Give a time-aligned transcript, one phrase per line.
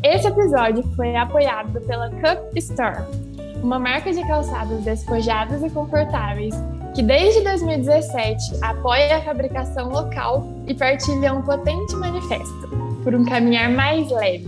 [0.00, 3.04] Esse episódio foi apoiado pela Cup Store,
[3.62, 6.54] uma marca de calçados despojados e confortáveis
[6.94, 12.68] que desde 2017 apoia a fabricação local e partilha um potente manifesto
[13.04, 14.46] por um caminhar mais leve.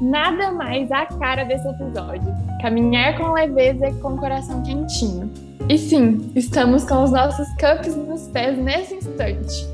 [0.00, 2.32] Nada mais a cara desse episódio.
[2.62, 5.30] Caminhar com leveza e com o coração quentinho.
[5.68, 9.66] E sim, estamos com os nossos cups nos pés nesse instante.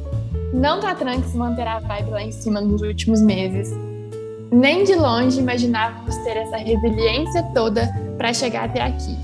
[0.52, 3.70] Não tá tranque manter a vibe lá em cima nos últimos meses.
[4.54, 9.18] Nem de longe imaginávamos ter essa resiliência toda para chegar até aqui.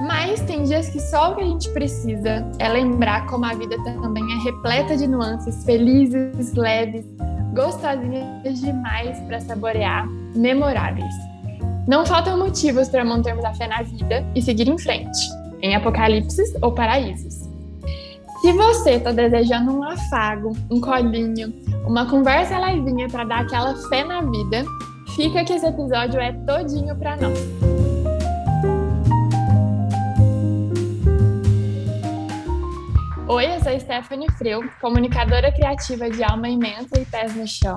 [0.00, 3.76] Mas tem dias que só o que a gente precisa é lembrar como a vida
[3.84, 7.06] também é repleta de nuances felizes, leves,
[7.54, 11.14] gostosinhas demais para saborear, memoráveis.
[11.86, 15.20] Não faltam motivos para mantermos a fé na vida e seguir em frente,
[15.62, 17.47] em apocalipses ou paraísos.
[18.40, 21.52] Se você está desejando um afago, um colinho,
[21.84, 24.64] uma conversa levinha para dar aquela fé na vida,
[25.16, 27.38] fica que esse episódio é todinho para nós.
[33.26, 37.76] Oi, eu sou Stephanie Freu, comunicadora criativa de Alma Imensa e Pés no Chão.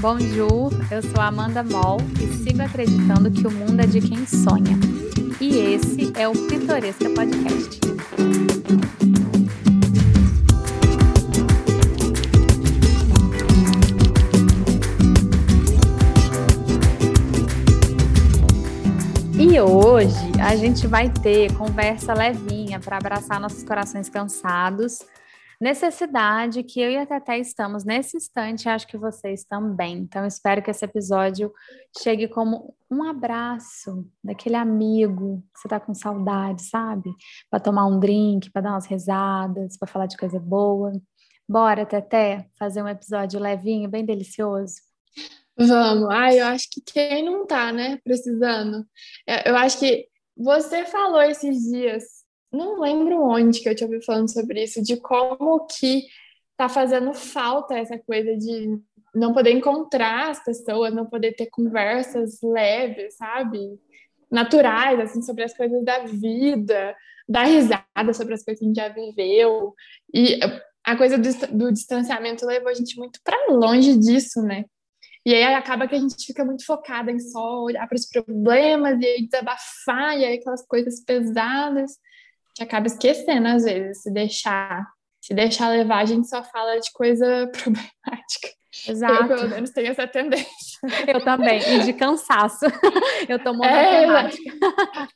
[0.00, 4.78] Bonjour, eu sou Amanda Moll e sigo acreditando que o mundo é de quem sonha.
[5.38, 7.78] E esse é o Pitoresca Podcast.
[19.52, 25.00] E hoje a gente vai ter conversa levinha para abraçar nossos corações cansados.
[25.60, 29.98] Necessidade que eu e a Teté estamos nesse instante, acho que vocês também.
[29.98, 31.52] Então, espero que esse episódio
[32.02, 37.10] chegue como um abraço daquele amigo que você tá com saudade, sabe?
[37.50, 40.92] Para tomar um drink, para dar umas risadas, para falar de coisa boa.
[41.46, 44.76] Bora, Teté, fazer um episódio levinho, bem delicioso?
[45.56, 46.08] Vamos.
[46.10, 48.86] Ai, eu acho que quem não tá, né, precisando.
[49.26, 52.04] É, eu acho que você falou esses dias,
[52.50, 56.06] não lembro onde que eu te ouvi falando sobre isso, de como que
[56.56, 58.78] tá fazendo falta essa coisa de
[59.14, 63.78] não poder encontrar as pessoas, não poder ter conversas leves, sabe?
[64.30, 66.96] Naturais, assim, sobre as coisas da vida,
[67.28, 69.74] dar risada sobre as coisas que a gente já viveu.
[70.14, 70.40] E
[70.84, 74.64] a coisa do, do distanciamento levou a gente muito para longe disso, né?
[75.24, 79.00] E aí acaba que a gente fica muito focada em só olhar para os problemas
[79.00, 81.92] e aí desabafar, e aí aquelas coisas pesadas,
[82.54, 84.84] que acaba esquecendo às vezes, se deixar,
[85.20, 88.48] se deixar levar, a gente só fala de coisa problemática.
[88.88, 89.24] Exato.
[89.24, 90.80] Eu, pelo menos, tenho essa tendência.
[91.06, 92.64] Eu também, e de cansaço.
[93.28, 94.30] Eu tô muito é,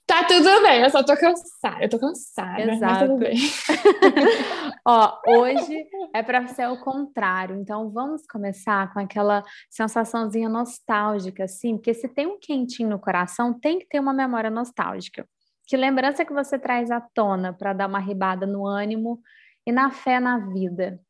[0.06, 1.82] Tá tudo bem, eu só tô cansada.
[1.82, 3.06] Eu tô cansada, Exato.
[3.06, 3.36] tudo bem.
[4.86, 5.84] Ó, hoje
[6.14, 7.56] é para ser o contrário.
[7.56, 13.52] Então, vamos começar com aquela sensaçãozinha nostálgica, assim, porque se tem um quentinho no coração,
[13.58, 15.26] tem que ter uma memória nostálgica.
[15.66, 19.20] Que lembrança que você traz à tona para dar uma ribada no ânimo
[19.66, 21.00] e na fé na vida?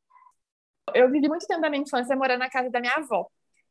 [0.94, 3.26] Eu vivi muito tempo da minha infância morando na casa da minha avó.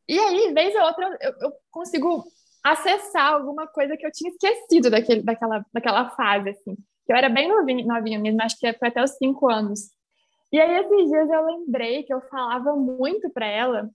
[0.08, 2.24] E aí, vez ou outra, eu, eu consigo
[2.64, 6.76] acessar alguma coisa que eu tinha esquecido daquele, daquela, daquela fase, assim.
[7.08, 9.92] Eu era bem novinha, novinha mesmo, acho que foi até os cinco anos.
[10.52, 13.90] E aí, esses dias eu lembrei que eu falava muito para ela,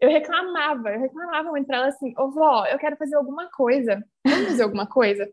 [0.00, 4.04] eu reclamava, eu reclamava muito para ela assim, ô vó, eu quero fazer alguma coisa,
[4.24, 5.28] vamos fazer alguma coisa?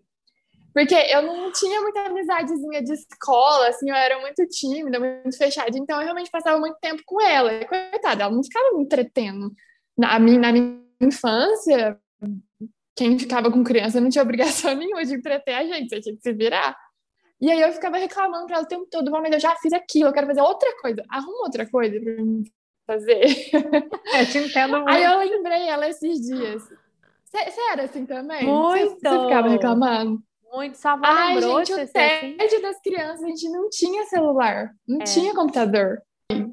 [0.74, 5.70] Porque eu não tinha muita amizadezinha de escola, assim, eu era muito tímida, muito fechada,
[5.78, 7.54] então eu realmente passava muito tempo com ela.
[7.54, 9.52] E, coitada, ela não ficava me entretendo.
[9.96, 12.00] Na minha, na minha infância,
[12.96, 16.22] quem ficava com criança não tinha obrigação nenhuma de entreter a gente, você tinha que
[16.22, 16.76] se virar.
[17.40, 20.10] E aí eu ficava reclamando para ela o tempo todo, mas eu já fiz aquilo,
[20.10, 22.44] eu quero fazer outra coisa, arruma outra coisa para mim
[22.88, 23.22] fazer.
[24.14, 24.90] É, te entendo muito.
[24.92, 26.64] Aí eu lembrei ela esses dias.
[27.26, 28.46] Você era assim também?
[28.46, 29.00] Muito!
[29.00, 30.22] Você ficava reclamando?
[30.54, 32.62] Muito, só Ai, gente, o TED assim?
[32.62, 35.04] das crianças, a gente não tinha celular, não é.
[35.04, 36.00] tinha computador,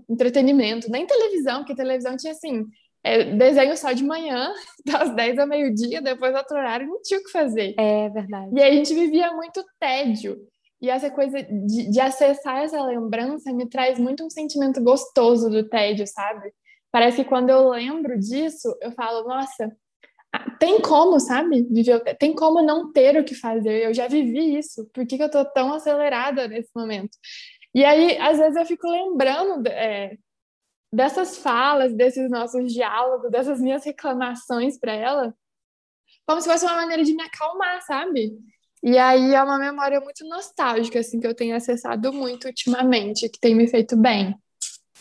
[0.08, 2.64] entretenimento, nem televisão, porque televisão tinha assim,
[3.04, 4.54] é, desenho só de manhã,
[4.86, 7.74] das 10 ao meio-dia, depois outro horário, não tinha o que fazer.
[7.78, 8.50] É verdade.
[8.54, 10.38] E aí a gente vivia muito tédio.
[10.80, 15.68] E essa coisa de, de acessar essa lembrança me traz muito um sentimento gostoso do
[15.68, 16.50] tédio, sabe?
[16.90, 19.70] Parece que quando eu lembro disso, eu falo, nossa,
[20.58, 21.62] tem como, sabe?
[21.70, 23.84] Viver, tem como não ter o que fazer.
[23.84, 24.88] Eu já vivi isso.
[24.92, 27.16] Por que, que eu tô tão acelerada nesse momento?
[27.74, 30.16] E aí, às vezes, eu fico lembrando é,
[30.92, 35.34] dessas falas, desses nossos diálogos, dessas minhas reclamações para ela,
[36.26, 38.36] como se fosse uma maneira de me acalmar, sabe?
[38.82, 43.38] E aí é uma memória muito nostálgica, assim, que eu tenho acessado muito ultimamente, que
[43.38, 44.34] tem me feito bem.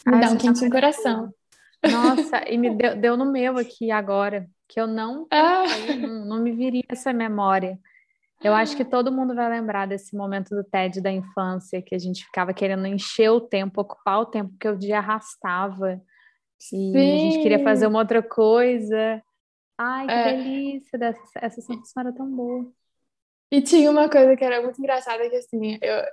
[0.05, 1.33] Me dá um quentinho no coração.
[1.89, 5.63] Nossa, e me deu, deu no meu aqui agora, que eu não, ah.
[5.99, 7.77] não, não me viria essa memória.
[8.41, 11.99] Eu acho que todo mundo vai lembrar desse momento do TED da infância, que a
[11.99, 16.01] gente ficava querendo encher o tempo, ocupar o tempo que o dia arrastava.
[16.57, 16.95] E Sim.
[16.95, 19.21] a gente queria fazer uma outra coisa.
[19.77, 20.33] Ai, que é.
[20.33, 20.97] delícia!
[20.97, 22.65] Dessa, essa sensação era tão boa.
[23.51, 26.03] E tinha uma coisa que era muito engraçada, que assim, eu,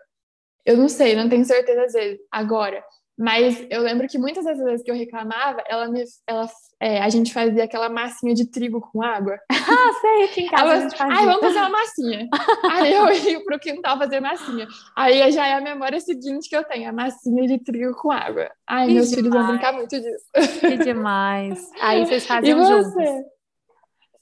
[0.64, 2.82] eu não sei, não tenho certeza às vezes, agora,
[3.19, 6.47] mas eu lembro que muitas das vezes que eu reclamava, ela me, ela,
[6.79, 9.39] é, a gente fazia aquela massinha de trigo com água.
[9.51, 11.17] Ah, sei, aqui em casa ela, a gente fazia.
[11.17, 12.29] Ai, vamos fazer uma massinha.
[12.71, 14.67] Aí eu ia pro quintal fazer massinha.
[14.95, 18.51] Aí já é a memória seguinte que eu tenho, a massinha de trigo com água.
[18.67, 19.15] Ai, que meus demais.
[19.15, 20.61] filhos vão brincar muito disso.
[20.61, 21.71] Que demais.
[21.81, 23.03] Aí vocês faziam juntos.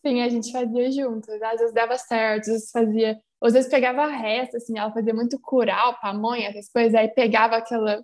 [0.07, 1.43] Sim, a gente fazia juntos.
[1.43, 3.19] Às vezes dava certo, às vezes fazia...
[3.43, 8.03] Às vezes pegava resto, assim, ela fazia muito curau, pamonha, essas coisas, aí pegava aquela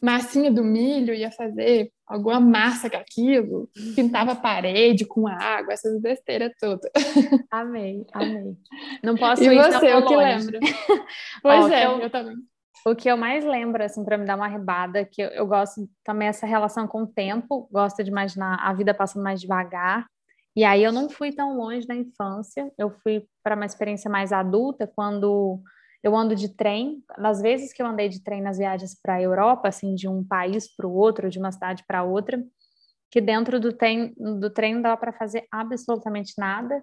[0.00, 6.00] massinha do milho, ia fazer alguma massa com aquilo, pintava a parede com água, essas
[6.00, 6.90] besteiras todas.
[7.50, 8.56] Amei, amei.
[9.02, 10.58] Não posso e ir você, o que lembra?
[11.42, 12.36] pois Ó, é, eu, eu, também.
[12.86, 15.88] O que eu mais lembro, assim, para me dar uma rebada, que eu, eu gosto
[16.02, 20.06] também essa relação com o tempo, gosto de imaginar a vida passando mais devagar.
[20.56, 24.32] E aí eu não fui tão longe da infância, eu fui para uma experiência mais
[24.32, 25.60] adulta, quando
[26.02, 29.22] eu ando de trem, nas vezes que eu andei de trem nas viagens para a
[29.22, 32.42] Europa, assim, de um país para o outro, de uma cidade para outra,
[33.10, 36.82] que dentro do trem, do trem não dava para fazer absolutamente nada.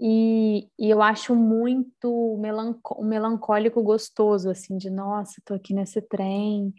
[0.00, 6.74] E, e, eu acho muito melancó melancólico gostoso, assim, de nossa, estou aqui nesse trem,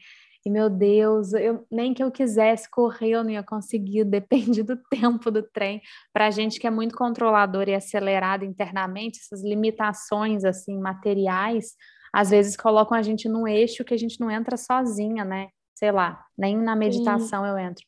[0.46, 4.78] e meu Deus, eu, nem que eu quisesse correr, eu não ia conseguir, depende do
[4.78, 5.82] tempo do trem.
[6.14, 11.74] Para a gente que é muito controlador e acelerado internamente, essas limitações assim materiais,
[12.14, 15.50] às vezes colocam a gente num eixo que a gente não entra sozinha, né?
[15.74, 17.50] Sei lá, nem na meditação Sim.
[17.50, 17.84] eu entro.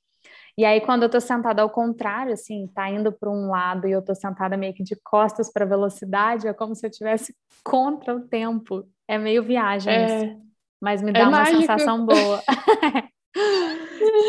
[0.57, 3.91] E aí, quando eu tô sentada ao contrário, assim, tá indo para um lado e
[3.91, 8.15] eu tô sentada meio que de costas para velocidade, é como se eu tivesse contra
[8.15, 8.83] o tempo.
[9.07, 9.93] É meio viagem.
[9.93, 10.05] É.
[10.05, 10.46] Isso
[10.81, 11.59] mas me é dá é uma mágico.
[11.61, 12.41] sensação boa.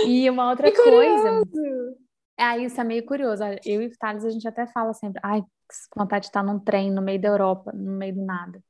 [0.07, 1.43] e uma outra coisa.
[2.39, 3.43] É, isso é meio curioso.
[3.65, 5.43] Eu e o Thales, a gente até fala sempre, ai,
[5.97, 8.63] vontade de estar num trem no meio da Europa, no meio do nada.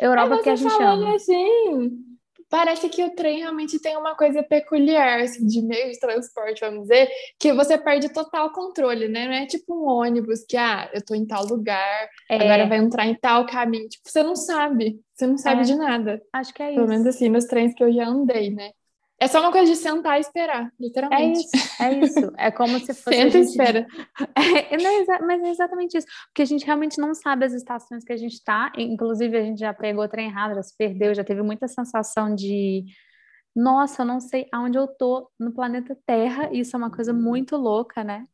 [0.00, 1.14] Europa é, que a gente ama.
[1.14, 2.04] Assim,
[2.48, 6.82] parece que o trem realmente tem uma coisa peculiar, assim, de meio de transporte, vamos
[6.82, 7.08] dizer,
[7.38, 9.26] que você perde total controle, né?
[9.26, 12.36] Não é tipo um ônibus que, ah, eu tô em tal lugar, é.
[12.36, 13.88] agora vai entrar em tal caminho.
[13.88, 15.64] Tipo, você não sabe, você não sabe é.
[15.64, 16.22] de nada.
[16.32, 16.86] Acho que é Pelo isso.
[16.86, 18.70] Pelo menos assim, nos trens que eu já andei, né?
[19.18, 21.38] É só uma coisa de sentar e esperar, literalmente.
[21.38, 22.32] É isso, é isso.
[22.36, 23.16] É como se fosse.
[23.16, 23.86] Senta e espera.
[24.36, 26.06] É, é mas é exatamente isso.
[26.26, 28.70] Porque a gente realmente não sabe as estações que a gente está.
[28.76, 32.84] Inclusive, a gente já pegou trem errado, já se perdeu, já teve muita sensação de.
[33.54, 36.50] Nossa, eu não sei aonde eu tô no planeta Terra.
[36.52, 38.26] Isso é uma coisa muito louca, né?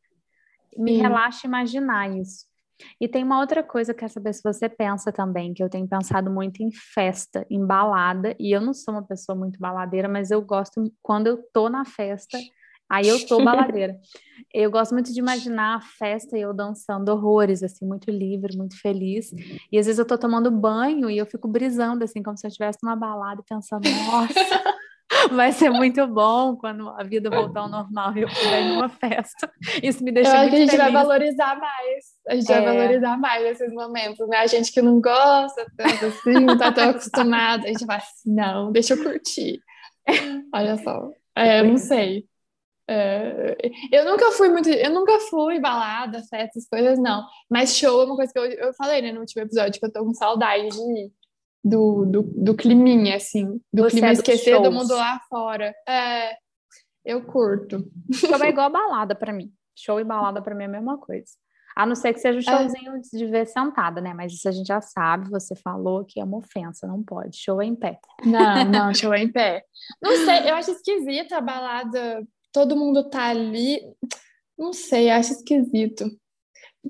[0.77, 1.01] Me Sim.
[1.01, 2.45] relaxa imaginar isso.
[2.99, 5.69] E tem uma outra coisa que eu quero saber se você pensa também, que eu
[5.69, 10.07] tenho pensado muito em festa, em balada, e eu não sou uma pessoa muito baladeira,
[10.07, 12.37] mas eu gosto quando eu tô na festa,
[12.89, 13.97] aí eu tô baladeira.
[14.53, 18.79] eu gosto muito de imaginar a festa e eu dançando horrores, assim, muito livre, muito
[18.79, 19.31] feliz.
[19.71, 22.49] E às vezes eu tô tomando banho e eu fico brisando, assim, como se eu
[22.49, 24.73] estivesse numa balada e pensando, nossa
[25.31, 28.89] vai ser muito bom quando a vida voltar ao normal e eu puder ir numa
[28.89, 29.51] festa.
[29.81, 30.83] Isso me deixa eu muito que a gente feliz.
[30.83, 32.05] vai valorizar mais.
[32.27, 32.61] A gente é.
[32.61, 34.37] vai valorizar mais esses momentos, né?
[34.37, 38.33] A gente que não gosta tanto assim, não tá tão acostumado, a gente vai assim,
[38.33, 39.59] não, deixa eu curtir.
[40.53, 41.09] Olha só.
[41.35, 42.25] É, eu não sei.
[42.85, 43.55] É,
[43.91, 47.25] eu nunca fui muito, eu nunca fui balada, festas, coisas não.
[47.49, 49.91] Mas show é uma coisa que eu, eu falei, né, no último episódio, que eu
[49.91, 51.11] tô com saudade de ir
[51.63, 55.73] do, do, do climinha, assim, do Você clima é esquecer do mundo lá fora.
[55.87, 56.35] É,
[57.05, 57.89] eu curto.
[58.13, 59.51] Show é igual balada para mim.
[59.75, 61.31] Show e balada para mim é a mesma coisa.
[61.75, 62.57] A não ser que seja um é.
[62.57, 62.99] showzinho é.
[62.99, 64.13] de ver sentada, né?
[64.13, 67.37] Mas isso a gente já sabe, você falou que é uma ofensa, não pode.
[67.37, 67.99] Show é em pé.
[68.23, 69.63] Não, não, show é em pé.
[70.01, 73.81] Não sei, eu acho esquisita a balada, todo mundo tá ali.
[74.57, 76.05] Não sei, acho esquisito.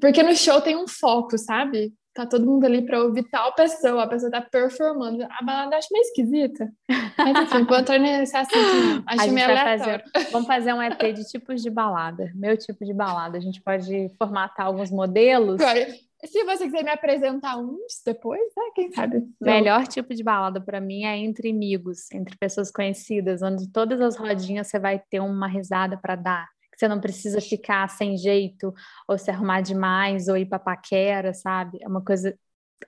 [0.01, 1.93] Porque no show tem um foco, sabe?
[2.13, 5.23] Tá todo mundo ali para ouvir tal pessoa, a pessoa tá performando.
[5.23, 6.71] A balada acho meio esquisita.
[7.17, 10.03] Mas enfim, vou entrar nesse assunto, Acho meio aleatório.
[10.13, 12.31] Fazer, vamos fazer um EP de tipos de balada.
[12.35, 13.37] Meu tipo de balada.
[13.37, 15.59] A gente pode formatar alguns modelos.
[15.59, 15.87] Agora,
[16.25, 18.63] se você quiser me apresentar uns depois, né?
[18.75, 19.17] Quem sabe?
[19.17, 23.99] O melhor tipo de balada para mim é entre amigos, entre pessoas conhecidas, onde todas
[23.99, 26.52] as rodinhas você vai ter uma risada para dar
[26.83, 28.73] você não precisa ficar sem jeito,
[29.07, 31.77] ou se arrumar demais, ou ir para paquera, sabe?
[31.81, 32.37] É uma coisa.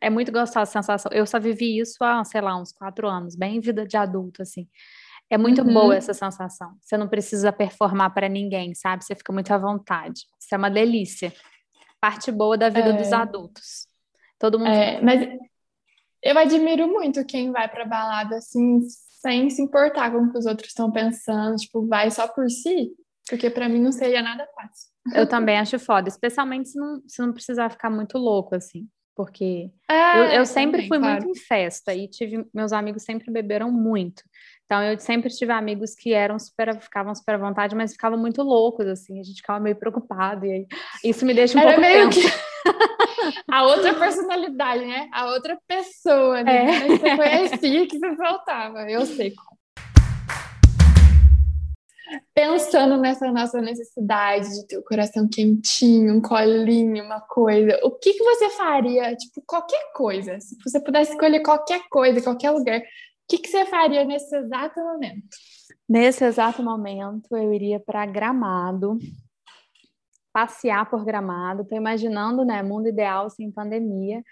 [0.02, 1.10] É muito gostosa a sensação.
[1.14, 4.68] Eu só vivi isso há, sei lá, uns quatro anos, bem vida de adulto, assim.
[5.30, 5.74] É muito uhum.
[5.74, 6.75] boa essa sensação.
[6.82, 9.04] Você não precisa performar para ninguém, sabe?
[9.06, 10.25] Você fica muito à vontade.
[10.40, 11.34] Isso é uma delícia.
[12.02, 12.94] Parte boa da vida é...
[12.94, 13.88] dos adultos.
[14.38, 14.70] Todo mundo.
[14.70, 15.22] É, mas
[16.22, 18.82] eu admiro muito quem vai para balada assim,
[19.22, 22.92] sem se importar com o que os outros estão pensando, tipo, vai só por si,
[23.27, 24.89] porque para mim não seria nada fácil.
[25.13, 29.72] Eu também acho foda, especialmente se não, se não precisar ficar muito louco assim porque
[29.89, 31.24] é, eu, eu, sempre também, fui claro.
[31.24, 34.24] muito em festa e tive meus amigos sempre beberam muito.
[34.65, 38.44] Então eu sempre tive amigos que eram super ficavam super à vontade, mas ficavam muito
[38.44, 40.67] loucos assim, a gente ficava meio preocupado e aí,
[41.03, 42.22] isso me deixa um Era pouco meio tenso.
[42.22, 42.46] que
[43.50, 45.08] a outra personalidade, né?
[45.13, 46.65] A outra pessoa, né?
[46.65, 46.82] É.
[46.82, 48.89] Que você conhecia que você faltava.
[48.89, 49.34] Eu sei
[52.34, 58.14] pensando nessa nossa necessidade de ter o coração quentinho, um colinho, uma coisa, o que,
[58.14, 59.16] que você faria?
[59.16, 60.40] Tipo, qualquer coisa.
[60.40, 62.84] Se você pudesse escolher qualquer coisa, qualquer lugar, o
[63.28, 65.28] que, que você faria nesse exato momento?
[65.88, 68.98] Nesse exato momento, eu iria para Gramado,
[70.34, 71.62] passear por Gramado.
[71.62, 74.24] Estou imaginando, né, mundo ideal sem pandemia.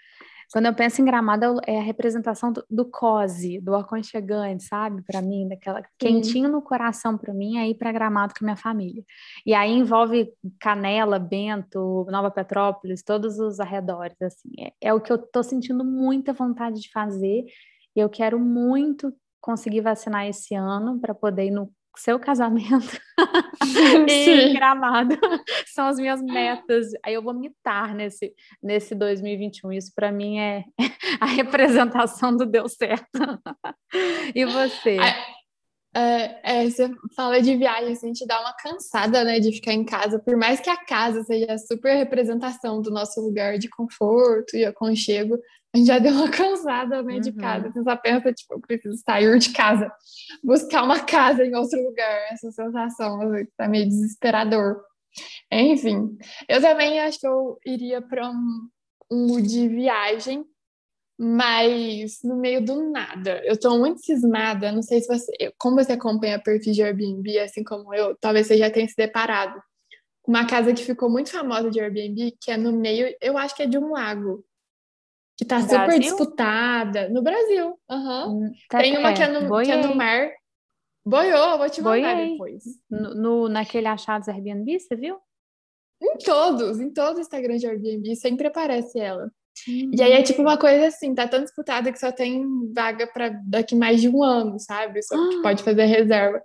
[0.54, 5.02] Quando eu penso em Gramado, é a representação do, do cose, do aconchegante, sabe?
[5.02, 8.56] Para mim, daquela quentinho no coração para mim, é ir para Gramado com a minha
[8.56, 9.04] família.
[9.44, 14.52] E aí envolve Canela, Bento, Nova Petrópolis, todos os arredores, assim.
[14.60, 17.46] É, é o que eu tô sentindo muita vontade de fazer.
[17.96, 23.00] E eu quero muito conseguir vacinar esse ano para poder ir no seu casamento
[24.08, 25.16] e Gramado
[25.66, 26.88] são as minhas metas.
[27.04, 29.72] Aí eu vou mitar nesse, nesse 2021.
[29.72, 30.64] Isso para mim é
[31.20, 33.06] a representação do deu certo.
[34.34, 34.98] e você?
[35.96, 39.72] É, é, você fala de viagem, assim, a gente dá uma cansada, né, de ficar
[39.72, 43.68] em casa, por mais que a casa seja a super representação do nosso lugar de
[43.68, 45.38] conforto e aconchego,
[45.74, 47.36] a gente já deu uma cansada, né, de uhum.
[47.36, 47.72] casa.
[47.72, 49.92] Você só pensa, tipo, eu preciso sair de casa,
[50.42, 54.80] buscar uma casa em outro lugar, essa sensação, assim, tá meio desesperador.
[55.50, 56.16] Enfim,
[56.48, 58.68] eu também acho que eu iria para um,
[59.10, 60.44] um de viagem,
[61.18, 63.42] mas no meio do nada.
[63.44, 67.64] Eu tô muito cismada, não sei se você, como você acompanha perfil de Airbnb, assim
[67.64, 69.60] como eu, talvez você já tenha se deparado.
[70.24, 73.64] Uma casa que ficou muito famosa de Airbnb, que é no meio, eu acho que
[73.64, 74.44] é de um lago,
[75.36, 76.00] que tá no super Brasil?
[76.00, 77.08] disputada.
[77.08, 78.52] No Brasil, uhum.
[78.68, 80.30] tá, Tem uma é, que, é no, que é no mar.
[81.06, 82.32] Boiou, vou te mandar Boiei.
[82.32, 82.64] depois.
[82.90, 85.18] No, no, naquele achados Airbnb, você viu?
[86.02, 89.30] Em todos, em todo o Instagram de Airbnb, sempre aparece ela.
[89.66, 93.28] E aí é tipo uma coisa assim, tá tão disputada que só tem vaga para
[93.46, 95.02] daqui mais de um ano, sabe?
[95.02, 96.42] Só que pode fazer reserva.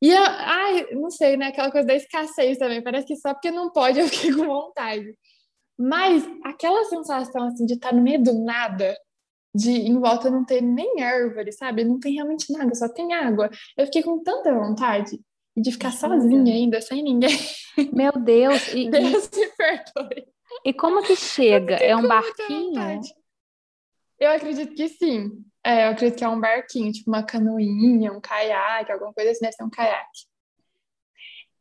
[0.00, 1.48] E eu, ai, não sei, né?
[1.48, 2.82] Aquela coisa da escassez também.
[2.82, 5.14] Parece que só porque não pode eu fiquei com vontade.
[5.78, 8.96] Mas aquela sensação assim de estar no meio do nada,
[9.54, 11.84] de em volta não ter nem árvore, sabe?
[11.84, 13.50] Não tem realmente nada, só tem água.
[13.76, 15.20] Eu fiquei com tanta vontade
[15.56, 17.38] de ficar sozinha ainda, sem ninguém.
[17.92, 18.68] Meu Deus!
[18.72, 19.40] E, Deus e...
[19.40, 20.26] me perdoe.
[20.64, 21.76] E como que chega?
[21.76, 23.00] É um barquinho?
[24.18, 25.30] Eu acredito que sim.
[25.64, 29.40] É, eu acredito que é um barquinho, tipo uma canoinha, um caiaque, alguma coisa assim,
[29.40, 30.31] deve ser um caiaque.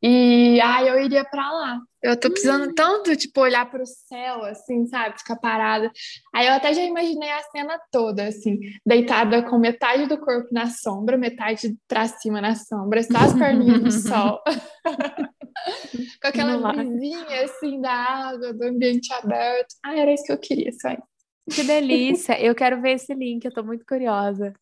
[0.02, 1.80] E aí eu iria para lá.
[2.02, 2.74] Eu tô precisando hum.
[2.74, 5.20] tanto, tipo, olhar para o céu, assim, sabe?
[5.20, 5.92] Ficar parada.
[6.34, 10.68] Aí eu até já imaginei a cena toda, assim, deitada com metade do corpo na
[10.68, 14.42] sombra, metade para cima na sombra, só as perninhas no sol.
[16.20, 19.76] com aquela vizinha, assim, da água, do ambiente aberto.
[19.86, 21.04] Ah, era isso que eu queria, só isso.
[21.52, 22.40] Que delícia!
[22.42, 24.54] Eu quero ver esse link, eu tô muito curiosa.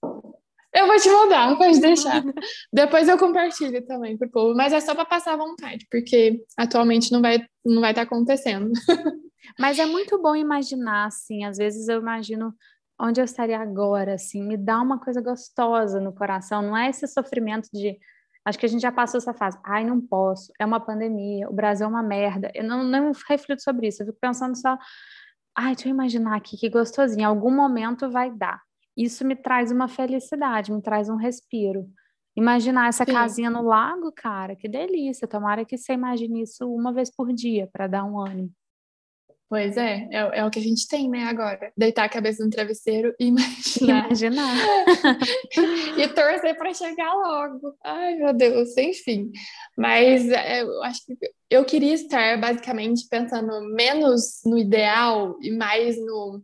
[0.73, 2.23] Eu vou te mandar, pode deixar.
[2.71, 7.21] Depois eu compartilho também pro povo, mas é só para passar vontade, porque atualmente não
[7.21, 8.71] vai não vai estar tá acontecendo.
[9.57, 12.53] Mas é muito bom imaginar assim, às vezes eu imagino
[12.99, 17.07] onde eu estaria agora, assim, me dá uma coisa gostosa no coração, não é esse
[17.07, 17.97] sofrimento de
[18.45, 19.57] acho que a gente já passou essa fase.
[19.63, 22.51] Ai, não posso, é uma pandemia, o Brasil é uma merda.
[22.53, 24.77] Eu não, não reflito sobre isso, eu fico pensando só,
[25.55, 28.61] ai, deixa eu imaginar aqui que gostosinho, em algum momento vai dar
[29.03, 31.87] isso me traz uma felicidade, me traz um respiro.
[32.35, 33.13] Imaginar essa Sim.
[33.13, 35.27] casinha no lago, cara, que delícia.
[35.27, 38.51] Tomara que você imagine isso uma vez por dia para dar um ânimo.
[39.49, 41.73] Pois é, é, é, o que a gente tem, né, agora.
[41.75, 44.05] Deitar a cabeça no travesseiro e imaginar.
[44.05, 44.55] Imaginar.
[45.97, 47.75] e torcer para chegar logo.
[47.83, 49.31] Ai, meu Deus, enfim.
[49.75, 51.17] Mas é, eu acho que
[51.49, 56.43] eu queria estar basicamente pensando menos no ideal e mais no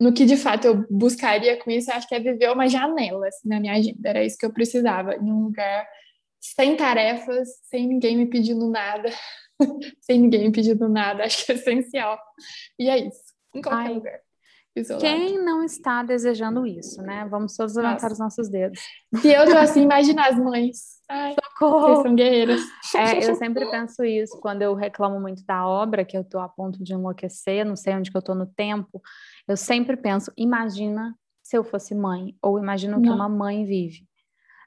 [0.00, 3.48] no que de fato eu buscaria com isso, acho que é viver uma janela assim,
[3.48, 4.08] na minha agenda.
[4.08, 5.86] Era isso que eu precisava, em um lugar
[6.40, 9.08] sem tarefas, sem ninguém me pedindo nada,
[10.00, 12.18] sem ninguém me pedindo nada, acho que é essencial.
[12.78, 13.22] E é isso,
[13.54, 14.20] em qualquer Ai, lugar.
[14.76, 15.04] isolado.
[15.04, 17.26] Quem não está desejando isso, né?
[17.30, 18.78] Vamos todos levantar os nossos dedos.
[19.22, 20.94] Se eu tô assim, imagina as mães.
[21.08, 22.02] Ai, Socorro!
[22.02, 22.60] são guerreiras.
[22.94, 26.48] É, eu sempre penso isso quando eu reclamo muito da obra, que eu tô a
[26.48, 29.00] ponto de enlouquecer, não sei onde que eu tô no tempo.
[29.46, 34.08] Eu sempre penso, imagina se eu fosse mãe, ou imagina o que uma mãe vive.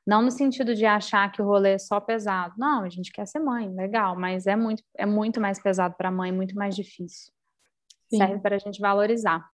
[0.06, 2.54] Não no sentido de achar que o rolê é só pesado.
[2.58, 6.10] Não, a gente quer ser mãe, legal, mas é muito, é muito mais pesado para
[6.10, 7.34] a mãe, muito mais difícil.
[8.08, 8.18] Sim.
[8.18, 9.50] Serve para a gente valorizar.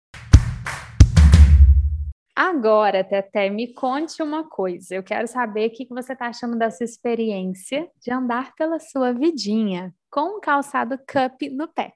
[2.35, 4.93] Agora, Teté, me conte uma coisa.
[4.93, 9.95] Eu quero saber o que você está achando dessa experiência de andar pela sua vidinha
[10.11, 11.93] com um calçado cup no pé.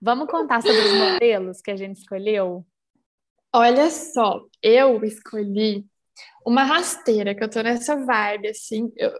[0.00, 2.64] Vamos contar sobre os modelos que a gente escolheu?
[3.52, 5.86] Olha só, eu escolhi
[6.44, 8.92] uma rasteira, que eu tô nessa vibe, assim.
[8.96, 9.12] Eu,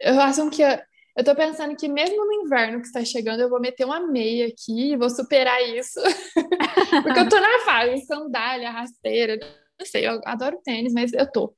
[0.00, 0.78] eu acho que eu,
[1.16, 4.46] eu tô pensando que mesmo no inverno que está chegando, eu vou meter uma meia
[4.46, 6.00] aqui e vou superar isso.
[7.02, 9.38] Porque eu tô na fase, sandália, rasteira,
[9.78, 11.54] não sei, eu adoro tênis, mas eu tô.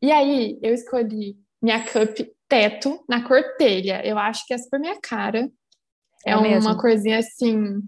[0.00, 4.04] E aí, eu escolhi minha cup teto na cor telha.
[4.06, 5.50] Eu acho que é super minha cara.
[6.26, 7.82] É, é uma corzinha assim,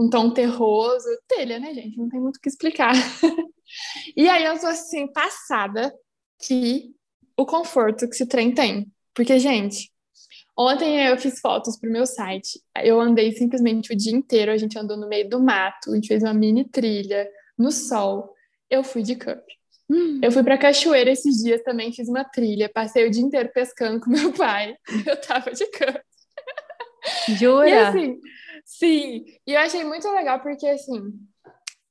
[0.00, 1.06] um tom terroso.
[1.28, 1.98] Telha, né, gente?
[1.98, 2.94] Não tem muito o que explicar.
[4.16, 5.92] e aí eu tô assim, passada
[6.38, 6.94] que
[7.36, 8.90] o conforto que esse trem tem.
[9.14, 9.92] Porque, gente,
[10.56, 12.60] ontem eu fiz fotos pro meu site.
[12.82, 16.08] Eu andei simplesmente o dia inteiro, a gente andou no meio do mato, a gente
[16.08, 17.28] fez uma mini trilha
[17.58, 18.34] no sol.
[18.70, 19.42] Eu fui de cup.
[19.90, 20.20] Hum.
[20.22, 24.00] Eu fui pra cachoeira esses dias também, fiz uma trilha, passei o dia inteiro pescando
[24.00, 24.74] com meu pai.
[25.04, 26.00] Eu tava de cup.
[27.38, 27.68] Jura?
[27.68, 28.20] E assim,
[28.64, 29.24] sim.
[29.46, 31.12] E eu achei muito legal porque assim,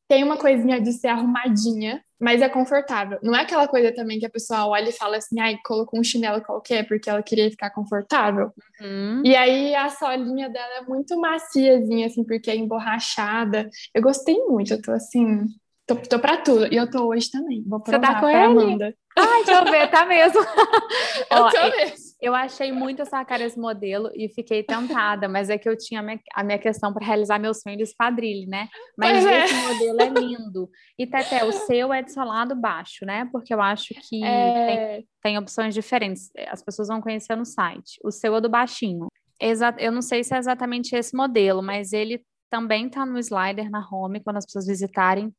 [0.10, 3.20] tem uma coisinha de ser arrumadinha, mas é confortável.
[3.22, 6.04] Não é aquela coisa também que a pessoa olha e fala assim, ai, colocou um
[6.04, 8.52] chinelo qualquer porque ela queria ficar confortável.
[8.82, 9.22] Uhum.
[9.24, 13.70] E aí a solinha dela é muito maciazinha, assim, porque é emborrachada.
[13.94, 15.46] Eu gostei muito, eu tô assim,
[15.86, 16.66] tô, tô pra tudo.
[16.74, 17.64] E eu tô hoje também.
[17.68, 18.44] Vou provar Você tá com ele?
[18.44, 18.96] Amanda.
[19.16, 20.40] Ai, deixa eu ver, tá mesmo.
[21.30, 22.09] eu Ó, tô mesmo.
[22.22, 26.02] Eu achei muito essa cara esse modelo e fiquei tentada, mas é que eu tinha
[26.02, 28.68] a minha, a minha questão para realizar meu sonho de esquadrilhe, né?
[28.98, 29.46] Mas é.
[29.46, 30.70] esse modelo é lindo.
[30.98, 33.30] E Teté, o seu é de solado baixo, né?
[33.32, 34.66] Porque eu acho que é...
[34.68, 36.30] tem, tem opções diferentes.
[36.50, 37.98] As pessoas vão conhecer no site.
[38.04, 39.08] O seu é do baixinho.
[39.40, 43.70] Exa eu não sei se é exatamente esse modelo, mas ele também tá no slider
[43.70, 45.34] na home quando as pessoas visitarem,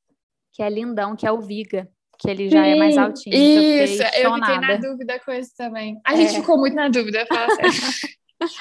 [0.54, 1.86] que é lindão, que é o Viga
[2.20, 3.34] que ele já Sim, é mais altinho.
[3.34, 5.98] Isso, eu, eu, fiquei na dúvida com isso também.
[6.06, 6.16] A é.
[6.16, 8.18] gente ficou muito na dúvida, fala sério.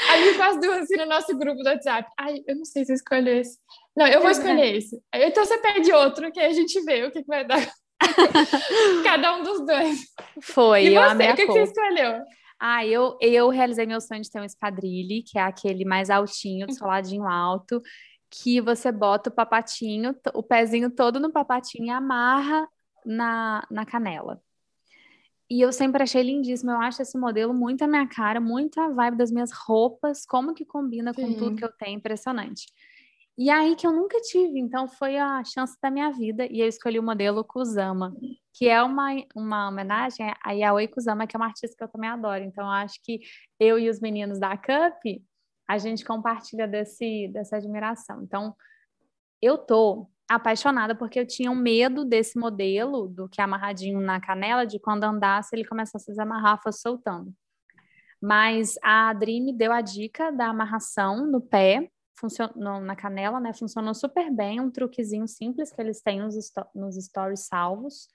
[0.09, 2.09] A gente faz duas assim no nosso grupo do WhatsApp.
[2.17, 3.57] Ai, eu não sei se eu escolho esse.
[3.95, 4.97] Não, eu vou escolher esse.
[5.13, 7.59] Então você pede outro, que aí a gente vê o que, que vai dar.
[9.03, 9.99] Cada um dos dois.
[10.41, 12.21] Foi, e eu você, amei o que, que você escolheu?
[12.61, 16.67] Ah, eu, eu realizei meu sonho de ter um espadrilhe, que é aquele mais altinho,
[16.67, 17.81] do soladinho alto,
[18.29, 22.67] que você bota o papatinho, o pezinho todo no papatinho e amarra
[23.05, 24.41] na, na canela.
[25.49, 26.71] E eu sempre achei lindíssimo.
[26.71, 30.53] Eu acho esse modelo muito a minha cara, muito a vibe das minhas roupas, como
[30.53, 31.21] que combina Sim.
[31.21, 32.67] com tudo que eu tenho, impressionante.
[33.35, 36.67] E aí que eu nunca tive, então foi a chance da minha vida e eu
[36.67, 38.13] escolhi o modelo Kusama,
[38.53, 42.09] que é uma, uma homenagem a Yaoi Kusama, que é uma artista que eu também
[42.09, 42.43] adoro.
[42.43, 43.21] Então eu acho que
[43.57, 45.23] eu e os meninos da Cup,
[45.67, 48.21] a gente compartilha desse, dessa admiração.
[48.23, 48.53] Então
[49.41, 54.21] eu tô apaixonada porque eu tinha um medo desse modelo, do que é amarradinho na
[54.21, 57.33] canela, de quando andasse ele começasse a desamarrar, fosse soltando.
[58.21, 61.89] Mas a Adri me deu a dica da amarração no pé,
[62.19, 63.53] funcionou na canela, né?
[63.53, 66.35] Funcionou super bem, um truquezinho simples que eles têm nos,
[66.75, 68.07] nos stories salvos.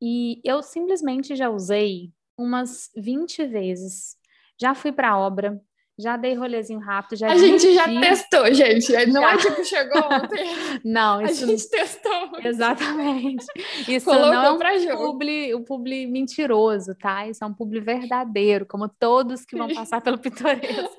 [0.00, 4.16] E eu simplesmente já usei umas 20 vezes.
[4.60, 5.60] Já fui para a obra,
[6.02, 8.92] já dei rolezinho rápido, já A gente já testou, gente.
[9.06, 9.32] Não já.
[9.32, 10.44] é tipo, chegou ontem.
[10.84, 11.44] Não, isso...
[11.44, 12.30] A gente testou.
[12.44, 13.46] Exatamente.
[13.88, 17.26] Isso Colocou não é um publi, um publi mentiroso, tá?
[17.26, 20.90] Isso é um publi verdadeiro, como todos que vão passar pelo pitoresco.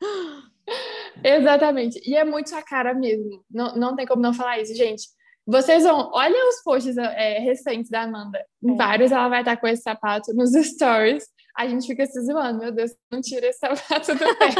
[1.22, 2.00] Exatamente.
[2.04, 3.44] E é muito sua cara mesmo.
[3.50, 5.04] Não, não tem como não falar isso, gente.
[5.46, 8.38] Vocês vão, olha os posts é, recentes da Amanda.
[8.62, 8.76] Em é.
[8.76, 11.24] vários ela vai estar com esse sapato nos stories
[11.58, 14.54] a gente fica se zoando, meu Deus, não tira esse sapato do pé.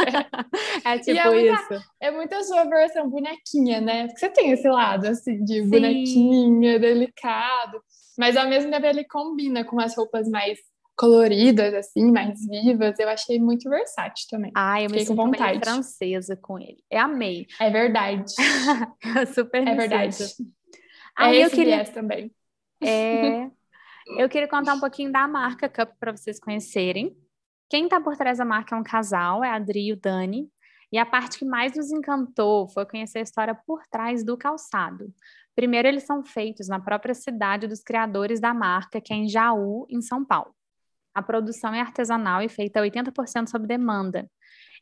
[0.85, 1.87] é tipo é muita, isso.
[2.01, 4.09] É muito a sua versão bonequinha, né?
[4.09, 5.71] Porque você tem esse lado, assim, de Sim.
[5.71, 7.81] bonequinha, delicado,
[8.19, 10.59] mas ao mesmo tempo ele combina com as roupas mais
[10.97, 12.99] coloridas, assim, mais vivas.
[12.99, 14.51] Eu achei muito versátil também.
[14.57, 15.61] Ah, eu me sinto vontade.
[15.61, 16.83] francesa com ele.
[16.91, 17.47] Eu amei.
[17.61, 18.33] É verdade.
[19.33, 20.17] Super É verdade.
[21.17, 22.33] Aí é eu queria também.
[22.83, 23.49] É,
[24.17, 27.17] eu queria contar um pouquinho da marca Cup para vocês conhecerem.
[27.69, 30.49] Quem está por trás da marca é um casal, é a Adri e o Dani.
[30.91, 35.13] E a parte que mais nos encantou foi conhecer a história por trás do calçado.
[35.55, 39.87] Primeiro, eles são feitos na própria cidade dos criadores da marca, que é em Jaú,
[39.91, 40.55] em São Paulo.
[41.13, 44.31] A produção é artesanal e feita 80% sob demanda.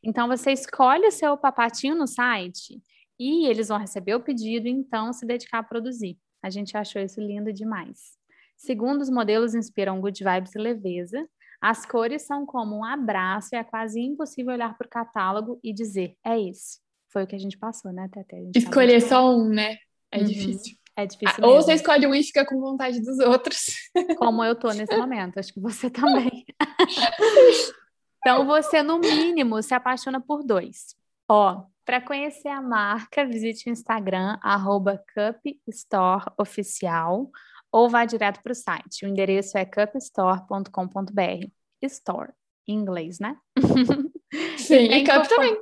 [0.03, 2.81] Então, você escolhe o seu papatinho no site
[3.19, 6.19] e eles vão receber o pedido e então se dedicar a produzir.
[6.43, 8.17] A gente achou isso lindo demais.
[8.57, 11.29] Segundo, os modelos inspiram good vibes e leveza.
[11.61, 15.73] As cores são como um abraço e é quase impossível olhar para o catálogo e
[15.73, 16.81] dizer, é esse.
[17.09, 18.51] Foi o que a gente passou, né, Tete?
[18.55, 19.77] Escolher só um, né?
[20.11, 20.25] É uhum.
[20.25, 20.77] difícil.
[20.97, 21.45] É difícil.
[21.45, 23.67] Ah, ou você escolhe um e fica com vontade dos outros.
[24.19, 26.47] Como eu tô nesse momento, acho que você também.
[28.19, 30.97] então você, no mínimo, se apaixona por dois.
[31.29, 37.31] Ó, para conhecer a marca, visite o Instagram, arroba cupstoreoficial,
[37.77, 39.05] ou vá direto para o site.
[39.05, 41.47] O endereço é cupstore.com.br.
[41.83, 42.33] Store,
[42.67, 43.37] em inglês, né?
[44.57, 45.55] Sim, e, e cup também.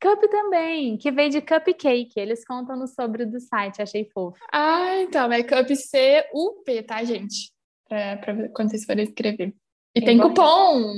[0.00, 2.12] Cup também, que veio de cupcake.
[2.16, 4.38] Eles contam no sobre do site, achei fofo.
[4.52, 7.52] Ah, então, é cup C-U-P, tá, gente?
[7.88, 9.52] Pra, pra quando vocês forem escrever.
[9.96, 10.94] E tem, tem cupom!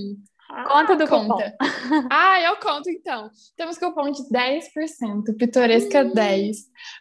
[0.66, 1.56] Conta do conta.
[1.58, 1.60] cupom.
[2.10, 3.30] Ah, eu conto então.
[3.56, 6.56] Temos cupom de 10%, Pitoresca 10,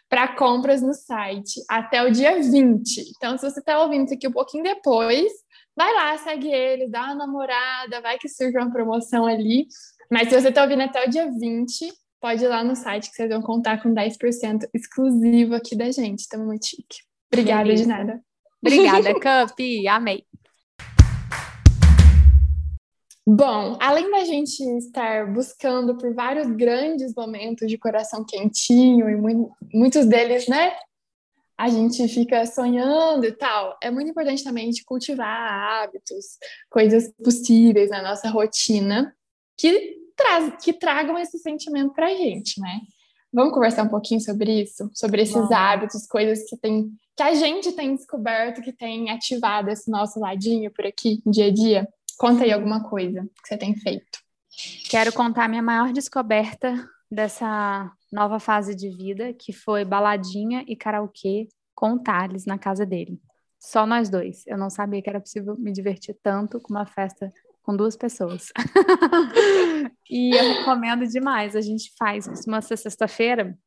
[0.08, 3.12] para compras no site até o dia 20.
[3.16, 5.30] Então, se você está ouvindo isso aqui um pouquinho depois,
[5.76, 9.66] vai lá, segue ele, dá uma namorada, vai que surge uma promoção ali.
[10.10, 13.16] Mas se você está ouvindo até o dia 20, pode ir lá no site que
[13.16, 16.20] vocês vão contar com 10% exclusivo aqui da gente.
[16.20, 16.98] Estamos muito chique.
[17.32, 17.82] Obrigada Beleza.
[17.82, 18.20] de nada.
[18.62, 19.14] Obrigada,
[19.48, 19.58] Cup.
[19.88, 20.24] Amei.
[23.32, 29.52] Bom, além da gente estar buscando por vários grandes momentos de coração quentinho e muito,
[29.72, 30.72] muitos deles, né,
[31.56, 36.38] a gente fica sonhando e tal, é muito importante também de cultivar hábitos,
[36.68, 39.14] coisas possíveis na nossa rotina
[39.56, 42.80] que, traz, que tragam esse sentimento para a gente, né?
[43.32, 45.54] Vamos conversar um pouquinho sobre isso, sobre esses Bom.
[45.54, 50.72] hábitos, coisas que tem, que a gente tem descoberto, que tem ativado esse nosso ladinho
[50.72, 51.88] por aqui, dia a dia.
[52.20, 54.18] Conta aí alguma coisa que você tem feito.
[54.90, 61.48] Quero contar minha maior descoberta dessa nova fase de vida, que foi baladinha e karaokê
[61.74, 63.18] com o Thales na casa dele.
[63.58, 64.46] Só nós dois.
[64.46, 68.52] Eu não sabia que era possível me divertir tanto com uma festa com duas pessoas.
[70.10, 71.56] e eu recomendo demais.
[71.56, 72.28] A gente faz,
[72.64, 73.58] ser sexta-feira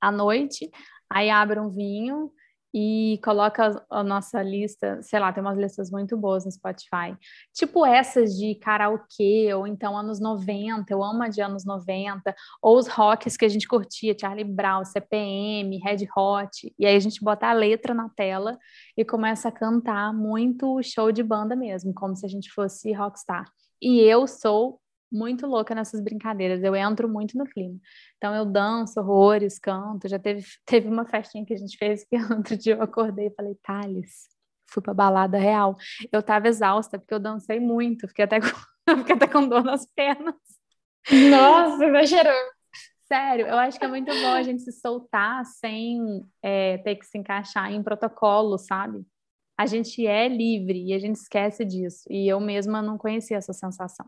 [0.00, 0.70] à noite,
[1.10, 2.32] aí abre um vinho,
[2.72, 7.16] e coloca a nossa lista, sei lá, tem umas listas muito boas no Spotify.
[7.52, 12.78] Tipo essas de karaokê, ou então anos 90, eu amo a de anos 90, ou
[12.78, 17.22] os rocks que a gente curtia, Charlie Brown, CPM, Red Hot, e aí a gente
[17.22, 18.58] bota a letra na tela
[18.96, 23.44] e começa a cantar muito show de banda mesmo, como se a gente fosse rockstar.
[23.82, 24.79] E eu sou
[25.10, 27.78] muito louca nessas brincadeiras, eu entro muito no clima.
[28.16, 32.16] Então eu danço horrores, canto, já teve, teve uma festinha que a gente fez que
[32.32, 34.28] outro dia eu acordei e falei, Thales,
[34.70, 35.76] fui pra balada real.
[36.12, 39.86] Eu tava exausta porque eu dancei muito, fiquei até com, fiquei até com dor nas
[39.86, 40.34] pernas.
[41.30, 42.50] Nossa, exagerou.
[43.12, 45.98] Sério, eu acho que é muito bom a gente se soltar sem
[46.40, 49.04] é, ter que se encaixar em protocolo, sabe?
[49.58, 52.04] A gente é livre e a gente esquece disso.
[52.08, 54.06] E eu mesma não conhecia essa sensação.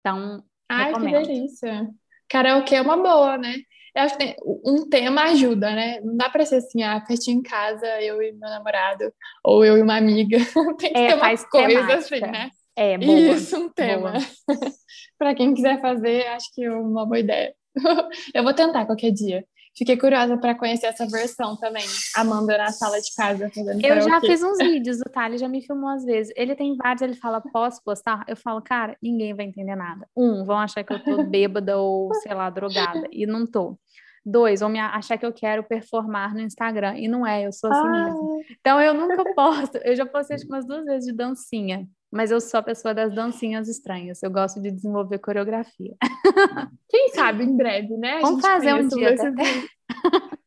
[0.00, 1.20] Então, Ai, recomendo.
[1.20, 1.88] que delícia.
[2.28, 3.56] Karaokê é uma boa, né?
[3.94, 6.00] Eu acho que um tema ajuda, né?
[6.00, 9.12] Não dá pra ser assim, ah, festinha em casa, eu e meu namorado,
[9.44, 10.38] ou eu e uma amiga.
[10.78, 12.50] Tem que é, ter coisa assim, né?
[12.76, 13.18] É, boa.
[13.18, 14.14] Isso, um tema.
[15.18, 17.52] para quem quiser fazer, acho que é uma boa ideia.
[18.34, 19.44] eu vou tentar qualquer dia.
[19.80, 21.86] Fiquei curiosa para conhecer essa versão também.
[22.14, 25.62] Amanda na sala de casa fazendo Eu já fiz uns vídeos, o Thales já me
[25.62, 26.30] filmou às vezes.
[26.36, 28.22] Ele tem vários, ele fala, posso postar?
[28.28, 30.06] Eu falo, cara, ninguém vai entender nada.
[30.14, 33.08] Um, vão achar que eu tô bêbada ou, sei lá, drogada.
[33.10, 33.78] E não tô.
[34.22, 36.98] Dois, vão me achar que eu quero performar no Instagram.
[36.98, 38.04] E não é, eu sou assim ah.
[38.04, 38.44] mesmo.
[38.60, 39.78] Então eu nunca posto.
[39.78, 41.88] Eu já postei umas duas vezes de dancinha.
[42.10, 44.22] Mas eu sou a pessoa das dancinhas estranhas.
[44.22, 45.94] Eu gosto de desenvolver coreografia.
[46.88, 48.16] Quem sabe em breve, né?
[48.16, 49.14] A Vamos fazer um dia.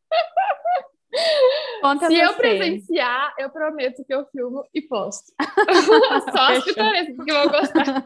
[1.81, 5.31] Conta Se eu presenciar, eu prometo que eu filmo e posto.
[6.35, 8.05] só as pitorescas que vão gostar.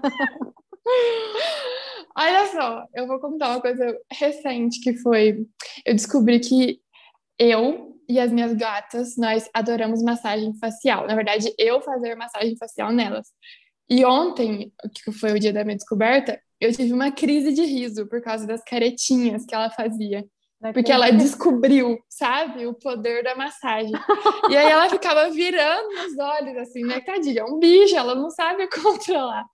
[2.17, 5.47] Olha só, eu vou contar uma coisa recente que foi.
[5.85, 6.81] Eu descobri que
[7.39, 11.07] eu e as minhas gatas, nós adoramos massagem facial.
[11.07, 13.27] Na verdade, eu fazer massagem facial nelas.
[13.89, 14.71] E ontem,
[15.03, 18.45] que foi o dia da minha descoberta, eu tive uma crise de riso por causa
[18.45, 20.25] das caretinhas que ela fazia.
[20.73, 23.93] Porque ela descobriu, sabe, o poder da massagem.
[24.49, 26.99] E aí ela ficava virando os olhos, assim, né?
[26.99, 29.45] Tadinha, é um bicho, ela não sabe controlar.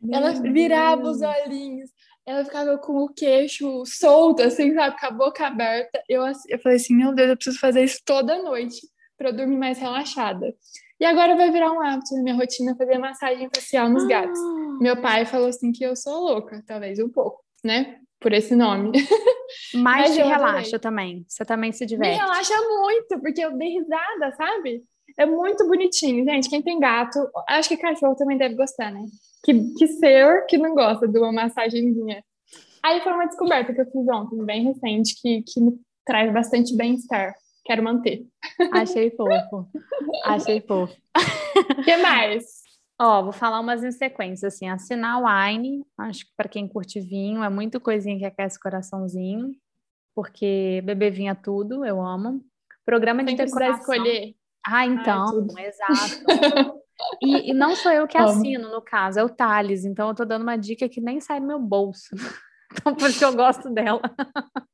[0.00, 1.16] Meu ela virava Deus.
[1.16, 1.90] os olhinhos,
[2.30, 4.98] ela ficava com o queixo solto, assim, sabe?
[4.98, 6.02] Com a boca aberta.
[6.08, 8.80] Eu, eu falei assim, meu Deus, eu preciso fazer isso toda noite
[9.18, 10.54] para eu dormir mais relaxada.
[11.00, 14.38] E agora vai virar um hábito na minha rotina fazer massagem facial nos gatos.
[14.38, 14.78] Ah.
[14.80, 17.98] Meu pai falou assim que eu sou louca, talvez um pouco, né?
[18.20, 18.92] Por esse nome.
[19.74, 21.24] Mas, Mas te relaxa também.
[21.26, 22.16] Você também se diverte.
[22.16, 24.84] Me relaxa muito, porque eu dei risada, sabe?
[25.18, 26.48] É muito bonitinho, gente.
[26.48, 29.02] Quem tem gato, acho que cachorro também deve gostar, né?
[29.44, 32.22] Que, que ser que não gosta de uma massagenzinha.
[32.82, 35.72] Aí foi uma descoberta que eu fiz ontem, bem recente, que, que me
[36.04, 37.34] traz bastante bem-estar.
[37.64, 38.26] Quero manter.
[38.72, 39.68] Achei fofo.
[40.24, 40.96] Achei fofo.
[41.78, 42.44] O que mais?
[43.00, 47.42] Ó, vou falar umas em sequência, assim, assinar wine, acho que para quem curte vinho,
[47.42, 49.52] é muito coisinha que aquece o coraçãozinho,
[50.14, 52.44] porque beber vinho é tudo, eu amo.
[52.84, 53.80] Programa de Sem decoração.
[53.80, 54.34] escolher.
[54.66, 56.80] Ah, então, Ai, exato.
[57.22, 60.24] E, e, não sou eu que assino, no caso, é o Thales, então eu tô
[60.24, 62.10] dando uma dica que nem sai do meu bolso.
[62.72, 64.00] Então, por isso que eu gosto dela.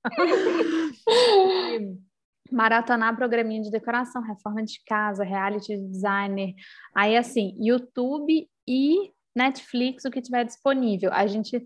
[2.52, 6.54] maratonar programinha de decoração, reforma de casa, reality designer.
[6.94, 11.12] Aí, assim, YouTube e Netflix, o que tiver disponível.
[11.12, 11.64] A gente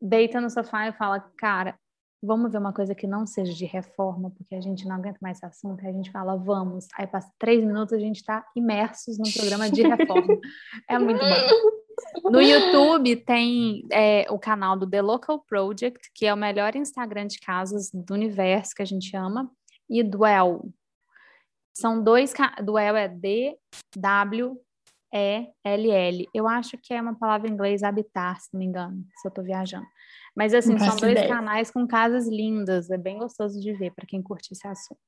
[0.00, 1.78] deita no sofá e fala, cara,
[2.26, 5.38] vamos ver uma coisa que não seja de reforma, porque a gente não aguenta mais
[5.38, 5.80] esse assunto.
[5.82, 6.88] Aí a gente fala, vamos.
[6.94, 10.38] Aí passa três minutos, a gente está imersos num programa de reforma.
[10.88, 11.26] é muito bom.
[12.24, 17.26] No YouTube tem é, o canal do The Local Project, que é o melhor Instagram
[17.26, 19.50] de casas do universo que a gente ama
[19.88, 20.70] e Dwell.
[21.74, 22.34] São dois.
[22.62, 24.58] Dwell é D-W-E-L-L.
[26.34, 29.30] Eu acho que é uma palavra em inglês habitar, se não me engano, se eu
[29.30, 29.86] estou viajando.
[30.36, 31.28] Mas assim, são dois ideia.
[31.28, 32.90] canais com casas lindas.
[32.90, 35.00] É bem gostoso de ver para quem curte esse assunto.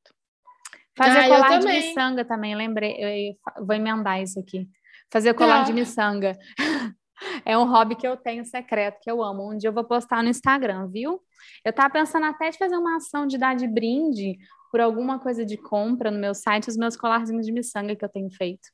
[0.97, 2.97] Fazer ah, colar de miçanga também, lembrei.
[2.99, 4.67] Eu vou emendar isso aqui.
[5.13, 6.37] Fazer colar de miçanga.
[7.45, 9.51] É um hobby que eu tenho secreto, que eu amo.
[9.51, 11.21] Um dia eu vou postar no Instagram, viu?
[11.65, 14.39] Eu tava pensando até de fazer uma ação de dar de brinde
[14.71, 18.09] por alguma coisa de compra no meu site, os meus colarzinhos de miçanga que eu
[18.09, 18.69] tenho feito.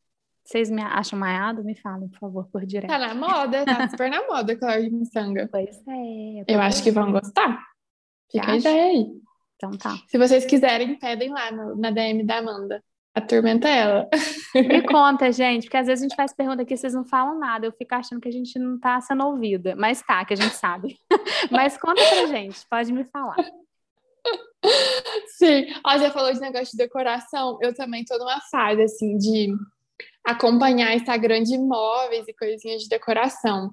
[0.44, 1.64] Vocês me acham maiado?
[1.64, 2.90] Me falem, por favor, por direto.
[2.90, 5.48] Tá na moda, tá super na moda colar de miçanga.
[5.50, 6.40] Pois é.
[6.40, 7.64] Eu, eu acho que vão gostar.
[8.30, 9.06] Fica a ideia aí.
[9.56, 9.96] Então tá.
[10.06, 12.82] Se vocês quiserem, pedem lá no, na DM da Amanda.
[13.14, 14.08] Atormenta ela.
[14.54, 17.64] Me conta, gente, porque às vezes a gente faz pergunta que vocês não falam nada.
[17.64, 19.74] Eu fico achando que a gente não tá sendo ouvida.
[19.76, 20.98] Mas tá, que a gente sabe.
[21.50, 23.36] Mas conta pra gente, pode me falar.
[25.38, 27.58] Sim, ó, já falou de negócio de decoração.
[27.62, 29.54] Eu também tô numa fase, assim, de
[30.24, 33.72] acompanhar Instagram de imóveis e coisinhas de decoração.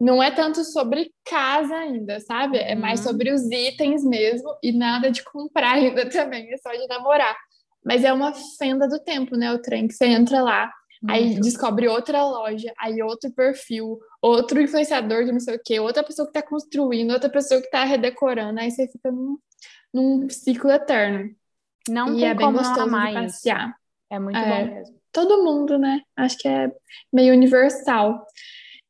[0.00, 2.58] Não é tanto sobre casa ainda, sabe?
[2.58, 3.06] É mais uhum.
[3.06, 7.36] sobre os itens mesmo e nada de comprar ainda também, é só de namorar.
[7.84, 9.52] Mas é uma fenda do tempo, né?
[9.52, 11.14] O trem que você entra lá, Muito.
[11.14, 16.04] aí descobre outra loja, aí outro perfil, outro influenciador de não sei o quê, outra
[16.04, 19.36] pessoa que tá construindo, outra pessoa que tá redecorando, aí você fica num
[19.92, 21.30] num ciclo eterno.
[21.88, 23.76] Não e tem é bem como gostoso de passear.
[24.10, 25.01] É muito é, bom mesmo.
[25.12, 26.00] Todo mundo, né?
[26.16, 26.70] Acho que é
[27.12, 28.24] meio universal.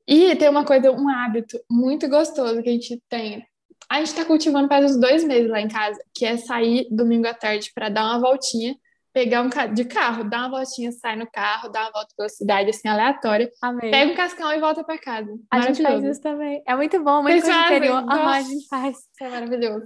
[0.06, 3.44] E tem uma coisa, um hábito muito gostoso que a gente tem.
[3.88, 7.26] A gente está cultivando faz uns dois meses lá em casa, que é sair domingo
[7.26, 8.74] à tarde para dar uma voltinha
[9.12, 12.70] pegar um de carro, dar uma voltinha, sai no carro, dá uma volta pela cidade,
[12.70, 13.50] assim, aleatória.
[13.60, 13.90] Amei.
[13.90, 15.30] Pega um cascão e volta para casa.
[15.50, 16.62] A gente faz isso também.
[16.66, 18.02] É muito bom, muito coisa interior.
[18.02, 18.96] Uhum, a gente faz.
[18.96, 19.84] Isso é maravilhoso.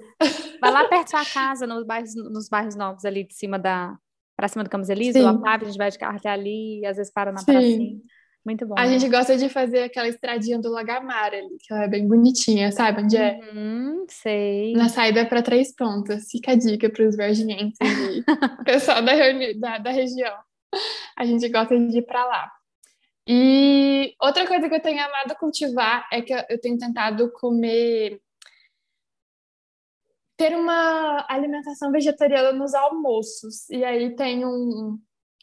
[0.61, 3.97] Vai lá perto da sua casa, nos bairros, nos bairros novos ali de cima da...
[4.37, 7.13] Pra cima do Campos Elíseos, lá a gente vai de carro até ali, às vezes
[7.13, 7.47] para na Sim.
[7.47, 8.01] pracinha.
[8.47, 8.77] Muito bom.
[8.79, 8.91] A né?
[8.91, 13.03] gente gosta de fazer aquela estradinha do Lagamar ali, que ela é bem bonitinha, sabe
[13.03, 13.41] onde é?
[13.53, 14.73] Uhum, sei.
[14.75, 16.31] Na saída para Três Pontas.
[16.31, 18.23] Fica a dica para os virginienses e
[18.65, 19.15] pessoal da,
[19.59, 20.33] da, da região.
[21.17, 22.49] A gente gosta de ir para lá.
[23.29, 28.21] E outra coisa que eu tenho amado cultivar é que eu tenho tentado comer
[30.37, 33.69] ter uma alimentação vegetariana nos almoços.
[33.71, 34.99] E aí tem um,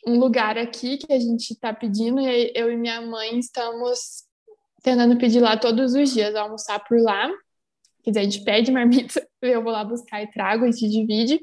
[0.07, 4.23] um lugar aqui que a gente está pedindo e eu e minha mãe estamos
[4.83, 7.31] tentando pedir lá todos os dias, almoçar por lá.
[8.03, 11.39] Quer dizer, a gente pede marmita, eu vou lá buscar e trago, a gente divide.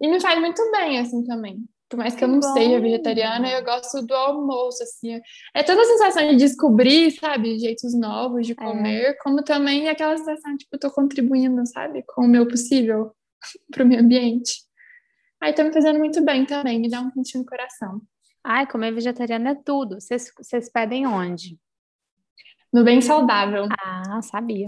[0.00, 1.64] E me faz muito bem, assim, também.
[1.92, 2.54] Por mais que, que eu não bom.
[2.54, 5.20] seja vegetariana, eu gosto do almoço, assim.
[5.54, 8.54] É toda a sensação de descobrir, sabe, jeitos novos de é.
[8.54, 9.12] comer, é.
[9.22, 13.14] como também aquela sensação, tipo, eu tô contribuindo, sabe, com o meu possível
[13.70, 14.54] para o meio ambiente.
[15.38, 18.00] Aí tá me fazendo muito bem também, me dá um quentinho no coração.
[18.42, 19.98] Ai, comer vegetariano é tudo.
[20.00, 21.58] Vocês, pedem onde?
[22.72, 23.68] No Bem Saudável.
[23.78, 24.64] Ah, sabia.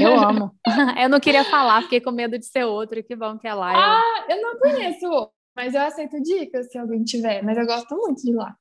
[0.00, 0.54] Eu amo.
[1.02, 3.02] eu não queria falar, fiquei com medo de ser outro.
[3.02, 3.72] Que bom que é lá.
[3.74, 7.42] Ah, eu não conheço, mas eu aceito dicas se alguém tiver.
[7.42, 8.54] Mas eu gosto muito de lá.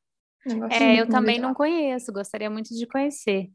[0.47, 3.49] Eu é, eu também não conheço, gostaria muito de conhecer.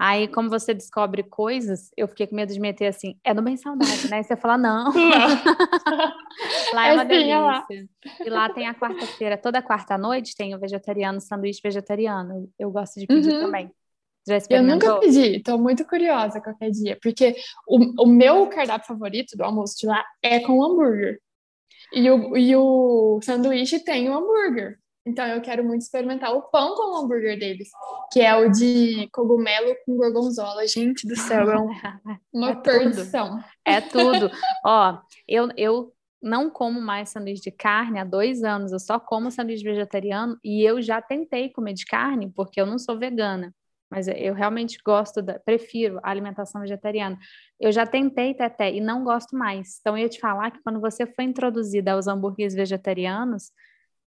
[0.00, 3.56] Aí, como você descobre coisas, eu fiquei com medo de meter assim, é do bem
[3.56, 4.18] saudável, né?
[4.18, 4.90] E você fala, não.
[6.74, 7.38] Lá é, É uma delícia.
[7.40, 7.66] lá.
[8.24, 12.50] E lá tem a quarta-feira, toda quarta-noite tem o vegetariano, sanduíche vegetariano.
[12.58, 13.40] Eu gosto de pedir Uhum.
[13.40, 13.70] também.
[14.26, 14.88] Já Eu experimentou?
[14.88, 17.34] nunca pedi, tô muito curiosa qualquer dia, porque
[17.68, 21.20] o, o meu cardápio favorito do almoço de lá é com hambúrguer.
[21.92, 24.78] E o, e o sanduíche tem o hambúrguer.
[25.04, 27.68] Então eu quero muito experimentar o pão com o hambúrguer deles,
[28.12, 30.66] que é o de cogumelo com gorgonzola.
[30.66, 31.68] Gente do céu, é um-
[32.32, 32.62] uma É tudo.
[32.62, 33.38] perdição.
[33.64, 34.30] É tudo.
[34.64, 38.70] Ó, eu, eu não como mais sanduíche de carne há dois anos.
[38.70, 42.78] Eu só como sanduíche vegetariano e eu já tentei comer de carne porque eu não
[42.78, 43.52] sou vegana.
[43.92, 47.18] Mas eu realmente gosto, da, prefiro a alimentação vegetariana.
[47.60, 49.76] Eu já tentei, Teté, e não gosto mais.
[49.80, 53.50] Então, eu ia te falar que quando você foi introduzida aos hambúrgueres vegetarianos,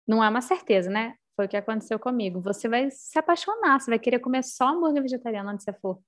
[0.09, 1.15] não é uma certeza, né?
[1.37, 2.41] Foi o que aconteceu comigo.
[2.41, 6.01] Você vai se apaixonar, você vai querer comer só hambúrguer vegetariano onde você for.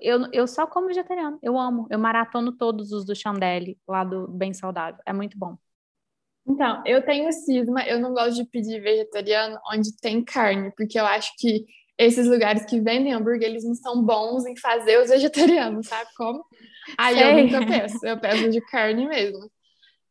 [0.00, 1.86] Eu, eu só como vegetariano, eu amo.
[1.90, 5.02] Eu maratono todos os do Chandelle, lá do Bem Saudável.
[5.04, 5.58] É muito bom.
[6.46, 11.04] Então, eu tenho cisma, eu não gosto de pedir vegetariano onde tem carne, porque eu
[11.04, 11.66] acho que
[11.98, 16.44] esses lugares que vendem hambúrguer, eles não são bons em fazer os vegetarianos, sabe como?
[16.96, 17.24] Aí Sei.
[17.24, 19.50] eu nunca peço, eu peço de carne mesmo.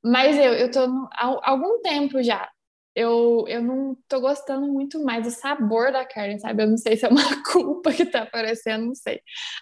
[0.03, 0.81] Mas eu, eu tô
[1.13, 2.49] há algum tempo já,
[2.97, 6.63] eu, eu não tô gostando muito mais do sabor da carne, sabe?
[6.63, 7.21] Eu não sei se é uma
[7.51, 9.21] culpa que tá aparecendo, não sei.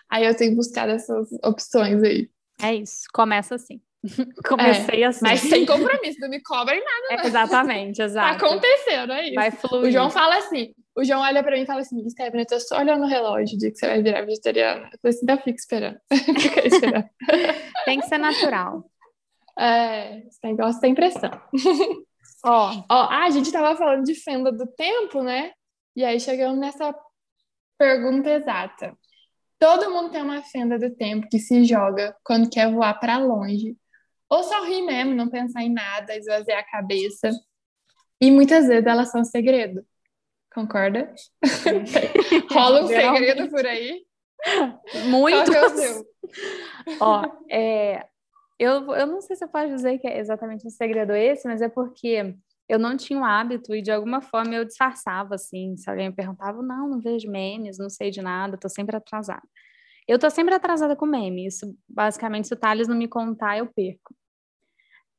[0.09, 2.29] Aí eu tenho buscado essas opções aí.
[2.61, 3.03] É isso.
[3.13, 3.81] Começa assim.
[4.47, 5.19] Comecei assim.
[5.23, 8.45] Mas sem compromisso, não me cobrem nada, É, exatamente, tá exato.
[8.45, 9.35] acontecendo, é isso.
[9.35, 9.91] Vai O fluir.
[9.91, 12.79] João fala assim, o João olha pra mim e fala assim, Stephanie, eu tô só
[12.79, 14.89] olhando o relógio, o dia que você vai virar vegetariana.
[14.93, 15.97] Eu falei assim, ainda fico esperando.
[16.41, 17.09] Fica aí esperando.
[17.85, 18.85] Tem que ser natural.
[19.57, 21.31] É, esse negócio sem pressão.
[22.45, 25.51] Ó, Ó, ah, a gente tava falando de fenda do tempo, né?
[25.95, 26.93] E aí chegamos nessa
[27.77, 28.95] pergunta exata.
[29.57, 33.75] Todo mundo tem uma fenda do tempo que se joga quando quer voar pra longe.
[34.29, 37.29] Ou só rir mesmo, não pensar em nada, esvaziar a cabeça.
[38.19, 39.85] E muitas vezes elas são segredo.
[40.53, 41.13] Concorda?
[42.51, 44.05] Rola um segredo por aí.
[45.07, 45.51] Muito.
[45.51, 46.01] é?
[46.99, 48.07] Ó, é,
[48.57, 51.61] eu, eu não sei se eu posso dizer que é exatamente um segredo esse, mas
[51.61, 52.35] é porque
[52.69, 55.75] eu não tinha o hábito e de alguma forma eu disfarçava, assim.
[55.77, 59.43] Se alguém me perguntava, não, não vejo memes, não sei de nada, tô sempre atrasada.
[60.07, 61.47] Eu tô sempre atrasada com meme.
[61.47, 64.15] Isso, basicamente, se o Thales não me contar, eu perco.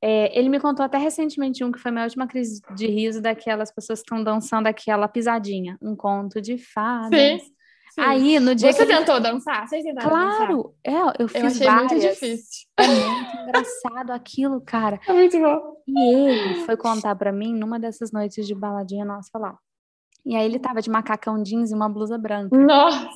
[0.03, 3.73] É, ele me contou até recentemente um que foi minha última crise de riso daquelas
[3.73, 7.19] pessoas que estão dançando aquela pisadinha, um conto de fadas.
[7.19, 8.01] Sim, sim.
[8.01, 9.67] Aí, no dia Você que ele tentou dançar?
[9.67, 10.37] Vocês tentaram dançar?
[10.37, 11.93] Claro, é, eu fiz Eu achei várias.
[11.93, 12.69] muito difícil.
[12.79, 15.01] É muito engraçado aquilo, cara.
[15.09, 15.83] É muito bom.
[15.89, 19.59] E ele foi contar pra mim numa dessas noites de baladinha nossa lá.
[20.27, 22.57] E aí ele tava de macacão jeans e uma blusa branca.
[22.57, 23.09] Nossa!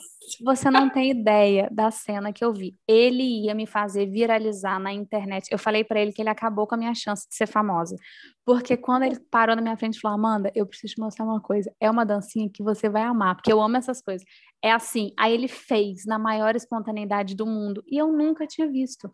[0.45, 2.77] Você não tem ideia da cena que eu vi.
[2.87, 5.49] Ele ia me fazer viralizar na internet.
[5.51, 7.97] Eu falei pra ele que ele acabou com a minha chance de ser famosa.
[8.45, 11.41] Porque quando ele parou na minha frente e falou: Amanda, eu preciso te mostrar uma
[11.41, 11.75] coisa.
[11.81, 14.25] É uma dancinha que você vai amar, porque eu amo essas coisas.
[14.63, 15.11] É assim.
[15.19, 17.83] Aí ele fez na maior espontaneidade do mundo.
[17.89, 19.11] E eu nunca tinha visto.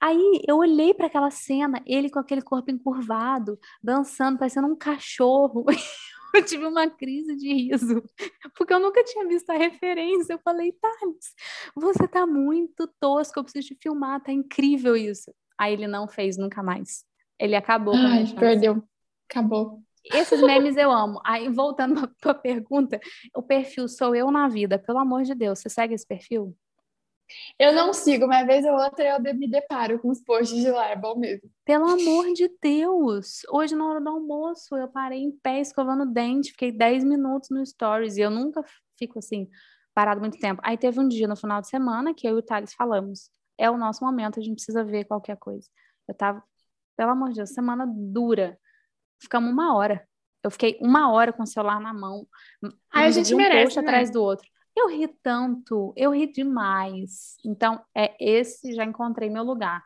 [0.00, 5.66] Aí eu olhei para aquela cena, ele com aquele corpo encurvado, dançando, parecendo um cachorro.
[6.34, 8.02] Eu tive uma crise de riso,
[8.54, 10.34] porque eu nunca tinha visto a referência.
[10.34, 11.34] Eu falei, Thales,
[11.74, 15.32] você tá muito tosco, eu preciso te filmar, tá incrível isso.
[15.56, 17.04] Aí ele não fez nunca mais.
[17.38, 18.82] Ele acabou com a Ai, perdeu.
[19.28, 19.82] Acabou.
[20.04, 21.20] Esses memes eu amo.
[21.24, 23.00] Aí, voltando pra tua pergunta,
[23.34, 26.56] o perfil sou eu na vida, pelo amor de Deus, você segue esse perfil?
[27.58, 30.88] Eu não sigo, mas vez ou outra eu me deparo com os posts de lá,
[30.88, 31.50] é bom mesmo.
[31.64, 33.42] Pelo amor de Deus!
[33.50, 37.50] Hoje, na hora do almoço, eu parei em pé escovando o dente, fiquei 10 minutos
[37.50, 38.64] no Stories e eu nunca
[38.98, 39.48] fico assim,
[39.94, 40.60] parado muito tempo.
[40.64, 43.70] Aí teve um dia no final de semana que eu e o Thales falamos: é
[43.70, 45.68] o nosso momento, a gente precisa ver qualquer coisa.
[46.06, 46.42] Eu tava,
[46.96, 48.58] pelo amor de Deus, semana dura.
[49.20, 50.06] Ficamos uma hora.
[50.42, 52.26] Eu fiquei uma hora com o celular na mão.
[52.92, 53.86] Ai, a um gente um merece, post né?
[53.86, 54.48] atrás do outro.
[54.78, 57.36] Eu ri tanto, eu ri demais.
[57.44, 59.82] Então, é esse, já encontrei meu lugar.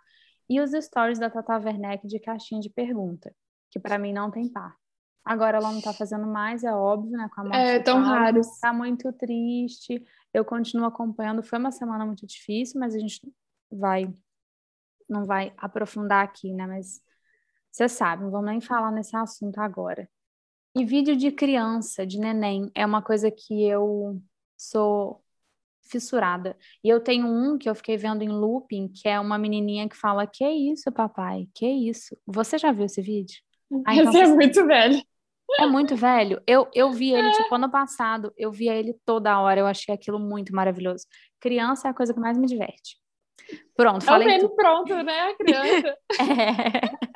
[0.50, 3.34] E os stories da Tata Werneck de caixinha de pergunta,
[3.70, 4.76] que pra mim não tem par.
[5.24, 7.26] Agora ela não tá fazendo mais, é óbvio, né?
[7.34, 8.58] Com a morte É, tão raros.
[8.60, 10.04] Tá muito triste.
[10.34, 11.42] Eu continuo acompanhando.
[11.42, 13.20] Foi uma semana muito difícil, mas a gente
[13.70, 14.12] vai
[15.08, 16.66] não vai aprofundar aqui, né?
[16.66, 17.00] Mas
[17.70, 20.08] você sabe, não vamos nem falar nesse assunto agora.
[20.74, 24.20] E vídeo de criança, de neném, é uma coisa que eu
[24.62, 25.22] sou
[25.82, 26.56] fissurada.
[26.82, 29.96] E eu tenho um que eu fiquei vendo em looping, que é uma menininha que
[29.96, 31.48] fala: Que isso, papai?
[31.54, 32.16] Que isso?
[32.26, 33.36] Você já viu esse vídeo?
[33.86, 35.02] Ah, então Esse é você- muito velho.
[35.60, 36.40] É muito velho.
[36.46, 40.18] Eu, eu vi ele, tipo, ano passado, eu via ele toda hora, eu achei aquilo
[40.18, 41.04] muito maravilhoso.
[41.38, 42.96] Criança é a coisa que mais me diverte.
[43.76, 44.38] Pronto, falei.
[44.38, 45.96] É o pronto, né, a criança.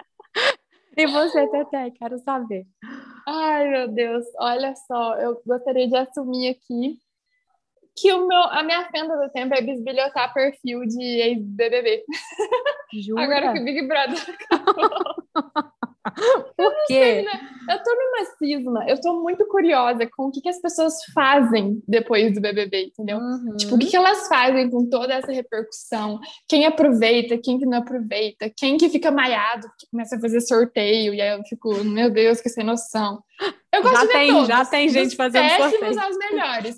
[0.99, 1.03] é.
[1.03, 2.67] E você, Tete, quero saber.
[3.27, 6.99] Ai, meu Deus, olha só, eu gostaria de assumir aqui
[7.97, 12.05] que o meu, a minha fenda do tempo é bisbilhotar perfil de ex-BBB.
[13.17, 14.19] Agora que o Big Brother
[14.51, 15.17] acabou.
[16.57, 16.95] Por quê?
[16.95, 17.33] Sei, né?
[17.69, 21.83] Eu tô numa cisma, eu tô muito curiosa com o que, que as pessoas fazem
[21.87, 23.19] depois do BBB, entendeu?
[23.19, 23.57] Uhum.
[23.57, 26.21] Tipo, o que, que elas fazem com toda essa repercussão?
[26.49, 28.51] Quem aproveita, quem que não aproveita?
[28.57, 32.41] Quem que fica maiado, que começa a fazer sorteio, e aí eu fico, meu Deus,
[32.41, 33.21] que sem noção.
[33.73, 35.81] Eu gosto já de tem, todos, Já tem gente fazendo sorteio.
[35.81, 36.77] péssimos aos melhores.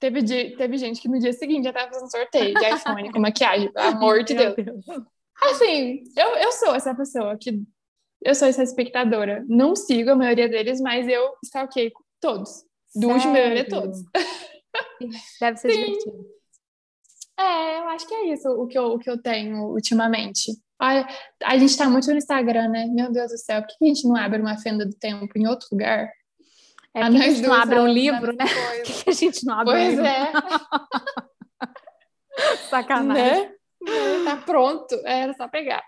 [0.00, 3.20] Teve, dia, teve gente que no dia seguinte já tava fazendo sorteio de iPhone com
[3.20, 4.54] maquiagem, pelo amor de Deus.
[4.54, 4.84] Deus.
[5.42, 7.62] Assim, eu, eu sou essa pessoa que
[8.22, 9.44] eu sou essa espectadora.
[9.48, 12.64] Não sigo a maioria deles, mas eu stalkeei todos.
[12.94, 13.98] Do último BBB, todos.
[15.40, 15.84] Deve ser Sim.
[15.84, 16.34] divertido.
[17.38, 20.52] É, eu acho que é isso o que eu, o que eu tenho ultimamente.
[20.80, 21.06] A,
[21.42, 22.86] a gente tá muito no Instagram, né?
[22.86, 25.46] Meu Deus do céu, por que a gente não abre uma fenda do tempo em
[25.46, 26.10] outro lugar?
[26.94, 28.44] É a, a gente não abre um livro, né?
[28.46, 30.06] Por que a gente não abre pois um livro?
[30.06, 30.32] é.
[32.70, 33.42] Sacanagem.
[33.42, 34.24] Né?
[34.24, 35.82] Tá pronto, era só pegar.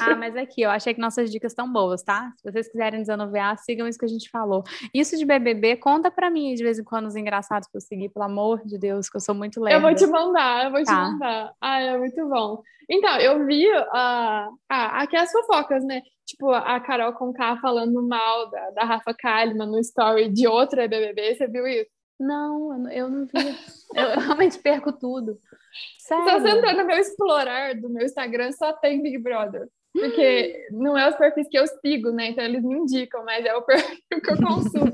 [0.00, 2.32] Ah, mas aqui, eu achei que nossas dicas estão boas, tá?
[2.36, 4.62] Se vocês quiserem desanuviar, sigam isso que a gente falou.
[4.94, 8.08] Isso de BBB, conta pra mim de vez em quando os engraçados pra eu seguir,
[8.08, 9.76] pelo amor de Deus, que eu sou muito leve.
[9.76, 10.92] Eu vou te mandar, eu vou tá.
[10.92, 11.52] te mandar.
[11.60, 12.62] Ah, é muito bom.
[12.88, 16.02] Então, eu vi uh, ah, aqui as fofocas, né?
[16.26, 21.36] Tipo, a Carol Conká falando mal da, da Rafa Kalimann no story de outra BBB,
[21.36, 21.90] você viu isso?
[22.20, 23.56] Não, eu não vi.
[23.94, 25.38] eu realmente perco tudo.
[25.98, 26.24] Sério?
[26.24, 29.68] Se você entrar no meu explorar do meu Instagram, só tem Big Brother.
[29.92, 32.28] Porque não é os perfis que eu sigo, né?
[32.28, 34.92] Então eles me indicam, mas é o perfil que eu consumo.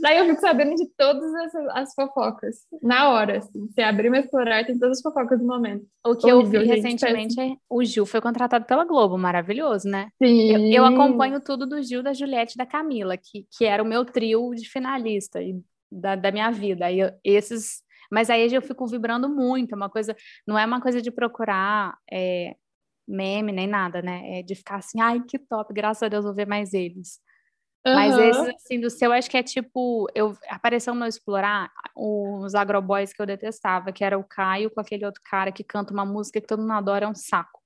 [0.00, 2.56] Daí eu fico sabendo de todas essas, as fofocas.
[2.82, 3.68] Na hora, assim.
[3.68, 5.86] Se abrir meu explorar, tem todas as fofocas do momento.
[6.04, 10.08] O que eu vi recentemente é o Gil foi contratado pela Globo, maravilhoso, né?
[10.22, 10.74] Sim.
[10.74, 13.86] Eu, eu acompanho tudo do Gil, da Juliette e da Camila, que, que era o
[13.86, 15.54] meu trio de finalista e
[15.90, 16.86] da, da minha vida.
[16.86, 20.14] Aí esses mas aí eu fico vibrando muito, é uma coisa,
[20.46, 22.54] não é uma coisa de procurar é,
[23.08, 24.38] meme nem nada, né?
[24.38, 27.20] É de ficar assim, ai, que top, graças a Deus vou ver mais eles.
[27.86, 27.94] Uhum.
[27.94, 32.54] Mas esses, assim, do seu, acho que é tipo, eu apareceu no meu explorar os
[32.54, 36.06] agroboys que eu detestava, que era o Caio com aquele outro cara que canta uma
[36.06, 37.62] música que todo mundo adora, é um saco.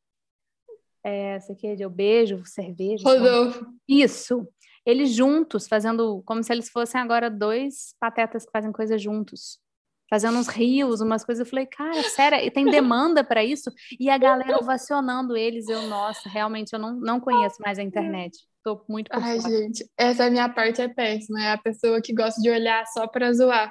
[1.04, 3.04] É, essa aqui é de eu beijo, cerveja.
[3.08, 3.64] Rodolfo.
[3.88, 4.46] Isso.
[4.88, 9.60] Eles juntos, fazendo como se eles fossem agora dois patetas que fazem coisas juntos
[10.08, 11.46] fazendo uns rios, umas coisas.
[11.46, 13.70] Eu falei, cara, sério, e tem demanda para isso?
[13.98, 15.68] E a galera ovacionando eles.
[15.68, 18.38] Eu, nossa, realmente eu não, não conheço mais a internet.
[18.64, 19.54] Tô muito por Ai, fora.
[19.54, 21.42] gente, essa é minha parte é péssima.
[21.42, 23.70] É a pessoa que gosta de olhar só para zoar.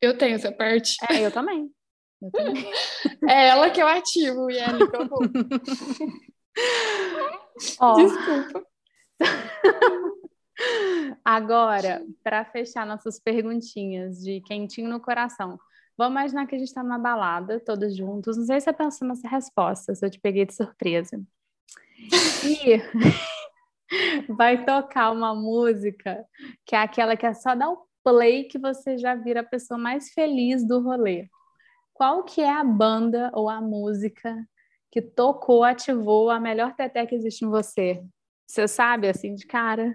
[0.00, 0.96] Eu tenho essa parte.
[1.10, 1.70] É, eu também.
[2.20, 2.70] Eu também.
[3.28, 5.20] é ela que eu ativo e é ali que eu vou.
[7.96, 8.66] Desculpa.
[11.24, 15.58] Agora, para fechar nossas perguntinhas de quentinho no coração,
[15.96, 18.36] vamos imaginar que a gente está numa balada, todos juntos.
[18.36, 21.20] Não sei se você pensou nessa resposta, se eu te peguei de surpresa.
[22.44, 22.80] E
[24.32, 26.24] vai tocar uma música
[26.64, 29.78] que é aquela que é só dar o play que você já vira a pessoa
[29.78, 31.28] mais feliz do rolê.
[31.92, 34.36] Qual que é a banda ou a música
[34.90, 38.02] que tocou, ativou a melhor teté que existe em você?
[38.46, 39.94] Você sabe, assim, de cara?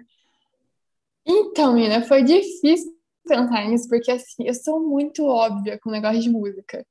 [1.26, 2.92] Então, menina, foi difícil
[3.26, 6.84] pensar nisso, porque assim, eu sou muito óbvia com o negócio de música.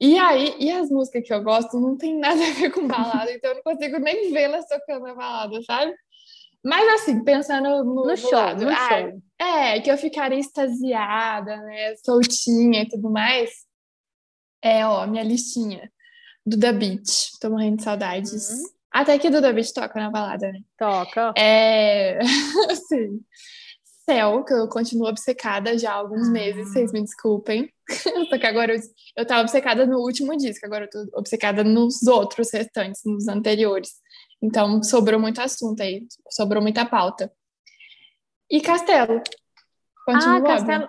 [0.00, 3.32] E aí, e as músicas que eu gosto não tem nada a ver com balada,
[3.32, 5.94] então eu não consigo nem vê-las tocando na balada, sabe?
[6.64, 9.22] Mas assim, pensando no, no, no show, lado, no ah, show.
[9.38, 13.50] É, que eu ficaria extasiada, né, soltinha e tudo mais.
[14.60, 15.90] É, ó, minha listinha
[16.46, 17.38] do The Beat.
[17.40, 18.50] Tô morrendo de saudades.
[18.50, 18.68] Uhum.
[18.92, 20.60] Até que Duda Beat toca na balada, né?
[20.78, 21.32] Toca.
[21.36, 22.18] É.
[22.88, 23.20] Sim.
[24.04, 27.72] Céu, que eu continuo obcecada já há alguns meses, vocês me desculpem.
[28.28, 28.80] Só que agora eu,
[29.16, 33.92] eu tava obcecada no último disco, agora eu tô obcecada nos outros restantes, nos anteriores.
[34.42, 37.32] Então sobrou muito assunto aí, sobrou muita pauta.
[38.50, 39.22] E Castelo.
[40.04, 40.38] Continua.
[40.38, 40.88] Ah, Castelo.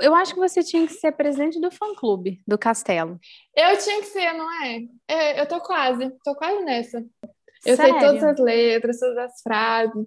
[0.00, 3.20] Eu acho que você tinha que ser presidente do fã-clube do Castelo.
[3.54, 4.78] Eu tinha que ser, não é?
[5.08, 5.40] é?
[5.40, 7.04] Eu tô quase, tô quase nessa.
[7.64, 7.98] Eu Sério?
[7.98, 10.06] sei todas as letras, todas as frases.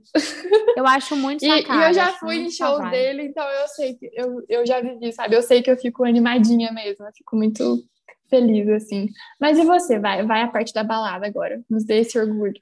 [0.76, 3.95] Eu acho muito e, sacada, e eu já fui em shows dele, então eu sei
[3.95, 5.36] que eu, eu já vivi, sabe?
[5.36, 7.84] Eu sei que eu fico animadinha mesmo, eu fico muito
[8.30, 9.08] feliz, assim.
[9.39, 9.99] Mas e você?
[9.99, 11.64] Vai, vai a parte da balada agora.
[11.70, 12.62] Nos dê esse orgulho.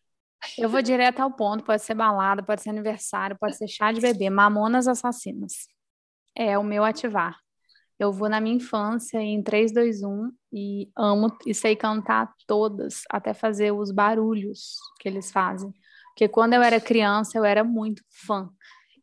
[0.58, 4.02] Eu vou direto ao ponto, pode ser balada, pode ser aniversário, pode ser chá de
[4.02, 5.54] bebê, Mamonas Assassinas.
[6.36, 7.43] É o meu ativar.
[8.00, 13.02] Eu vou na minha infância em 3, 2, 1 e amo e sei cantar todas,
[13.10, 15.72] até fazer os barulhos que eles fazem.
[16.10, 18.50] Porque quando eu era criança, eu era muito fã.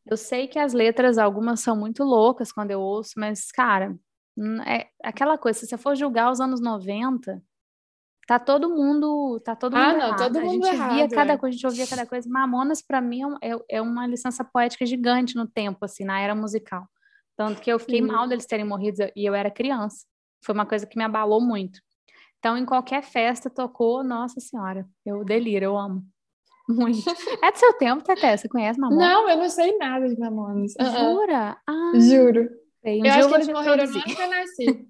[0.07, 3.97] Eu sei que as letras, algumas são muito loucas quando eu ouço, mas, cara,
[4.66, 7.43] é aquela coisa, se você for julgar os anos 90,
[8.26, 10.18] tá todo mundo, tá todo Ah, mundo não, errado.
[10.18, 11.36] todo a mundo gente via errado, cada é.
[11.36, 12.28] coisa, a gente ouvia cada coisa.
[12.28, 16.34] Mamonas, para mim, é é, é uma licença poética gigante no tempo, assim, na era
[16.34, 16.88] musical.
[17.41, 18.07] Tanto que eu fiquei Sim.
[18.07, 20.05] mal deles terem morrido e eu era criança.
[20.45, 21.80] Foi uma coisa que me abalou muito.
[22.38, 26.05] Então, em qualquer festa tocou, nossa senhora, eu deliro, eu amo.
[26.68, 26.99] Muito.
[27.43, 28.36] É do seu tempo, Teté?
[28.36, 29.09] Você conhece Mamonas?
[29.09, 30.74] Não, eu não sei nada de Mamonas.
[30.78, 31.57] Jura?
[31.66, 32.47] Ah, Juro.
[32.82, 33.01] sei.
[33.01, 34.88] Um eu acho que vou eles morreram no ano que eu nasci.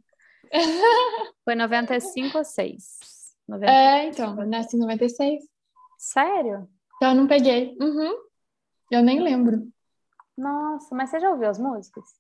[1.45, 2.83] Foi 95 ou 6?
[3.49, 3.73] 90...
[3.73, 5.45] É, então, eu nasci em 96.
[5.99, 6.69] Sério?
[6.97, 7.77] Então eu não peguei.
[7.81, 8.13] Uhum.
[8.91, 9.69] Eu nem lembro.
[10.37, 12.20] Nossa, mas você já ouviu as músicas?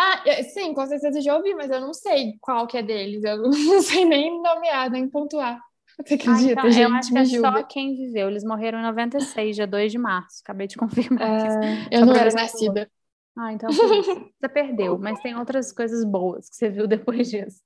[0.00, 0.22] Ah,
[0.54, 3.24] sim, com certeza já ouvi, mas eu não sei qual que é deles.
[3.24, 5.60] Eu não sei nem nomear, nem pontuar.
[6.06, 6.90] Você Ah, acredita, então, gente?
[6.90, 7.50] eu acho que é julga.
[7.50, 8.28] só quem viveu.
[8.28, 10.40] Eles morreram em 96, dia 2 de março.
[10.44, 11.22] Acabei de confirmar.
[11.22, 12.88] Ah, eu não era nascida.
[13.36, 13.68] Ah, então.
[14.40, 17.60] Você perdeu, mas tem outras coisas boas que você viu depois disso.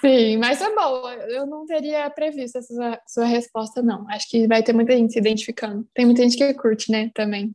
[0.00, 1.14] Sim, mas foi boa.
[1.14, 4.06] Eu não teria previsto essa sua resposta, não.
[4.10, 5.86] Acho que vai ter muita gente se identificando.
[5.94, 7.54] Tem muita gente que curte, né, também.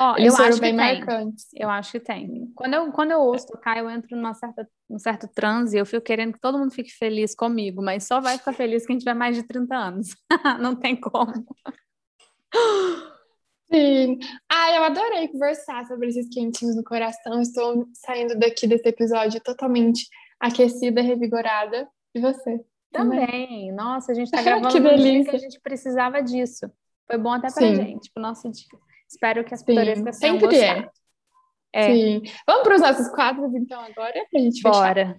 [0.00, 0.98] Ó, Eles eu foram acho que bem tem.
[0.98, 1.46] marcantes.
[1.54, 2.52] Eu acho que tem.
[2.54, 6.02] Quando eu, quando eu ouço tocar, eu entro numa certa, num certo transe, eu fico
[6.04, 9.36] querendo que todo mundo fique feliz comigo, mas só vai ficar feliz quem tiver mais
[9.36, 10.08] de 30 anos.
[10.60, 11.32] Não tem como.
[13.72, 14.18] Sim.
[14.50, 17.40] Ah, eu adorei conversar sobre esses quentinhos no coração.
[17.40, 20.06] Estou saindo daqui desse episódio totalmente
[20.38, 21.88] aquecida, revigorada.
[22.14, 22.60] E você?
[22.92, 23.72] Também.
[23.72, 26.70] Nossa, a gente tá Que gravando num dia que a gente precisava disso.
[27.06, 27.74] Foi bom até pra Sim.
[27.74, 28.78] gente, pro nosso dia.
[29.12, 30.90] Espero que as pitorescas tenham sempre gostado.
[31.70, 32.22] É, Sim.
[32.46, 34.72] Vamos para os nossos quadros, então, agora, pra gente fechar.
[34.72, 35.16] bora.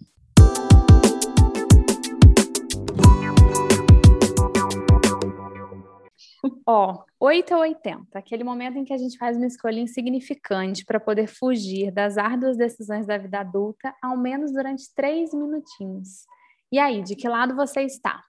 [6.65, 10.99] Ó, 8 ou 80, aquele momento em que a gente faz uma escolha insignificante para
[10.99, 16.25] poder fugir das árduas decisões da vida adulta, ao menos durante três minutinhos.
[16.71, 18.23] E aí, de que lado você está?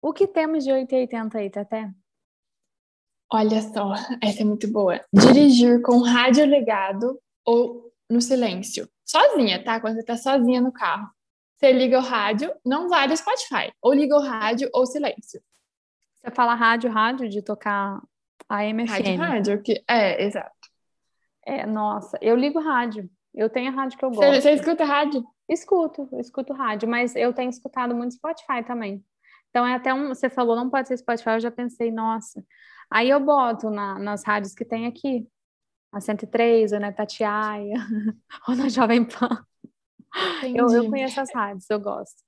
[0.00, 1.90] O que temos de 8 e 80 aí, Teté?
[3.32, 5.00] Olha só, essa é muito boa.
[5.12, 8.88] Dirigir com rádio ligado ou no silêncio.
[9.04, 9.80] Sozinha, tá?
[9.80, 11.08] Quando você tá sozinha no carro.
[11.56, 13.72] Você liga o rádio, não vale o Spotify.
[13.80, 15.40] Ou liga o rádio ou silêncio.
[16.14, 18.00] Você fala rádio, rádio, de tocar
[18.48, 19.16] a Rádio, MFM.
[19.18, 19.62] rádio.
[19.62, 19.82] Que...
[19.88, 20.52] É, exato.
[21.46, 23.08] É, nossa, eu ligo rádio.
[23.34, 24.42] Eu tenho a rádio que eu Você, gosto.
[24.42, 25.24] você escuta rádio?
[25.48, 29.04] Escuto, escuto rádio, mas eu tenho escutado muito Spotify também.
[29.50, 32.44] Então é até um, você falou, não pode ser Spotify, eu já pensei, nossa.
[32.90, 35.26] Aí eu boto na- nas rádios que tem aqui.
[35.92, 37.74] A 103, ou na Tatiaia,
[38.48, 39.44] ou na Jovem Pan.
[40.54, 42.22] Eu, eu conheço as rádios, eu gosto.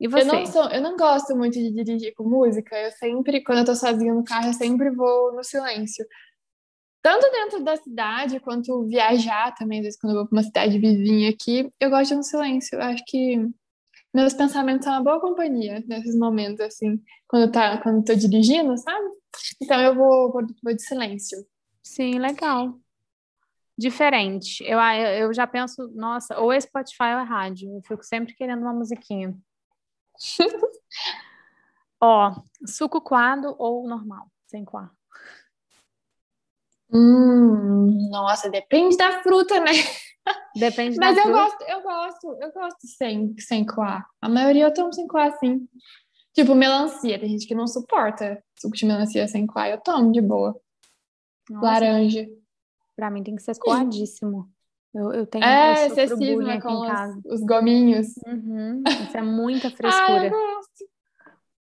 [0.00, 0.26] E Eu você?
[0.26, 2.76] não, sou, eu não gosto muito de dirigir com música.
[2.76, 6.04] Eu sempre, quando eu tô sozinha no carro, eu sempre vou no silêncio.
[7.02, 10.78] Tanto dentro da cidade, quanto viajar também, às vezes quando eu vou pra uma cidade
[10.78, 12.76] vizinha aqui, eu gosto de um silêncio.
[12.76, 13.36] Eu acho que
[14.14, 18.76] meus pensamentos são uma boa companhia nesses momentos, assim, quando, tá, quando eu tô dirigindo,
[18.78, 19.06] sabe?
[19.60, 21.38] Então eu vou, vou, vou de silêncio.
[21.82, 22.78] Sim, legal.
[23.76, 24.62] Diferente.
[24.64, 27.74] Eu, ah, eu eu já penso, nossa, ou é Spotify ou é rádio.
[27.76, 29.36] Eu fico sempre querendo uma musiquinha.
[32.00, 32.32] Ó,
[32.66, 34.92] suco coado ou normal, sem coar?
[36.92, 39.72] Hum, nossa, depende da fruta, né?
[40.54, 41.40] Depende Mas da eu fruta.
[41.40, 44.06] gosto, eu gosto, eu gosto sem, sem coar.
[44.20, 45.66] A maioria eu tomo sem coar, sim.
[46.34, 47.18] Tipo, melancia.
[47.18, 49.68] Tem gente que não suporta suco de melancia sem coar.
[49.68, 50.58] Eu tomo de boa.
[51.48, 52.26] Nossa, Laranja.
[52.96, 54.48] pra mim tem que ser coadíssimo.
[54.94, 57.20] Eu, eu tenho É, eu cisma aqui com em casa.
[57.24, 58.06] os, os gominhos.
[58.26, 60.30] Uhum, isso é muita Ah, frescura.
[60.30, 60.88] gosto.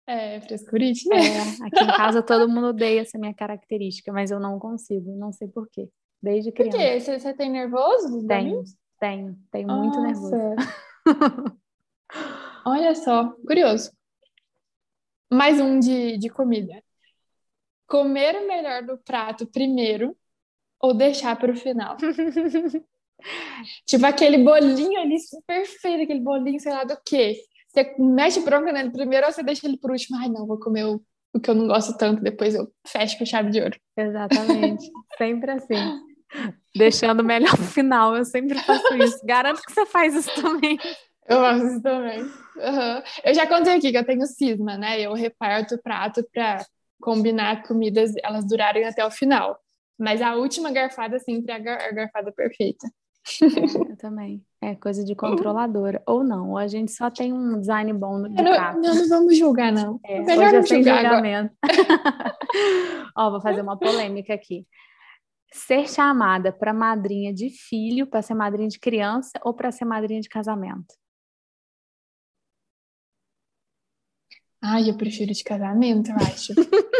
[0.06, 1.16] É, frescurite, né?
[1.16, 5.32] É, aqui em casa todo mundo odeia essa minha característica, mas eu não consigo, não
[5.32, 5.88] sei por quê.
[6.20, 6.78] Desde Por criança.
[6.78, 7.00] quê?
[7.00, 8.76] Você, você tem nervoso dos Tenho, gominhos?
[9.00, 10.32] tenho, tenho muito nervoso.
[10.36, 11.56] Nossa.
[12.66, 13.90] Olha só, curioso.
[15.32, 16.82] Mais um de, de comida.
[17.86, 20.14] Comer o melhor do prato primeiro
[20.78, 21.96] ou deixar para o final?
[23.86, 25.16] Tipo aquele bolinho ali
[25.46, 27.40] perfeito, aquele bolinho, sei lá do quê.
[27.68, 30.18] Você mete bronca nele primeiro ou você deixa ele por último?
[30.18, 31.00] Ai, não, vou comer o,
[31.32, 33.78] o que eu não gosto tanto, depois eu fecho com chave de ouro.
[33.96, 34.90] Exatamente.
[35.16, 36.02] Sempre assim.
[36.76, 38.16] Deixando o melhor final.
[38.16, 39.24] Eu sempre faço isso.
[39.24, 40.78] Garanto que você faz isso também.
[41.28, 42.22] Eu isso também.
[42.22, 43.02] Uhum.
[43.24, 45.00] Eu já contei aqui que eu tenho cisma, né?
[45.00, 46.64] Eu reparto o prato para
[47.00, 49.58] combinar comidas, elas durarem até o final.
[49.98, 52.88] Mas a última garfada sempre é a garfada perfeita.
[53.90, 54.44] Eu também.
[54.60, 56.02] É coisa de controladora.
[56.06, 58.80] Ou não, ou a gente só tem um design bom no de prato.
[58.80, 60.00] Não, não vamos julgar, não.
[60.04, 61.54] É, Melhor não julgar julgamento.
[63.16, 64.66] Ó, vou fazer uma polêmica aqui.
[65.52, 70.20] Ser chamada para madrinha de filho, para ser madrinha de criança ou para ser madrinha
[70.20, 70.94] de casamento?
[74.62, 76.52] Ai, eu prefiro de casamento, eu acho.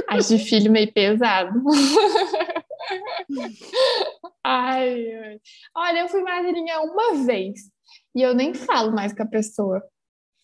[0.08, 1.62] acho de filho meio pesado.
[4.44, 5.40] ai, ai.
[5.76, 7.60] Olha, eu fui madrinha uma vez
[8.14, 9.82] e eu nem falo mais com a pessoa.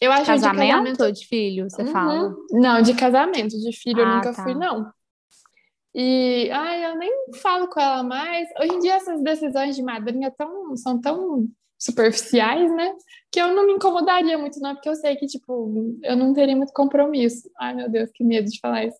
[0.00, 1.92] Eu acho casamento, de casamento ou de filho, você uhum.
[1.92, 2.36] fala?
[2.52, 4.44] Não, de casamento, de filho ah, eu nunca tá.
[4.44, 4.92] fui, não.
[5.94, 7.10] E ai, eu nem
[7.40, 8.48] falo com ela mais.
[8.60, 12.92] Hoje em dia essas decisões de madrinha tão, são tão superficiais, né?
[13.32, 16.56] Que eu não me incomodaria muito, não, porque eu sei que, tipo, eu não teria
[16.56, 17.48] muito compromisso.
[17.58, 18.98] Ai, meu Deus, que medo de falar isso.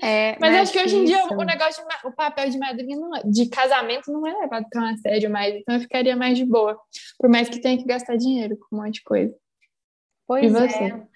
[0.00, 3.16] É, mas acho que hoje em dia o negócio, de, o papel de madrinha, não,
[3.16, 6.44] é, de casamento, não é levado tão a sério mais, então eu ficaria mais de
[6.44, 6.78] boa.
[7.18, 9.34] Por mais que tenha que gastar dinheiro com um monte de coisa.
[10.26, 10.84] Pois e você?
[10.84, 11.06] É.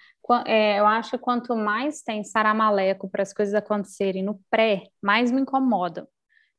[0.46, 5.30] É, eu acho que quanto mais tem saramaleco para as coisas acontecerem no pré, mais
[5.30, 6.06] me incomodam.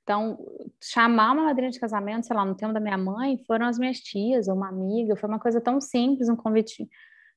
[0.03, 0.37] Então,
[0.81, 3.99] chamar uma madrinha de casamento, sei lá, no tempo da minha mãe, foram as minhas
[3.99, 6.87] tias ou uma amiga, foi uma coisa tão simples, um convite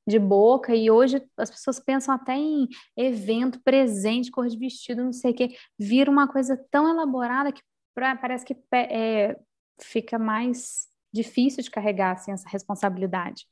[0.07, 5.13] de boca, e hoje as pessoas pensam até em evento, presente, cor de vestido, não
[5.13, 7.61] sei o quê, vira uma coisa tão elaborada que
[7.93, 9.37] pra, parece que é,
[9.81, 13.45] fica mais difícil de carregar assim, essa responsabilidade.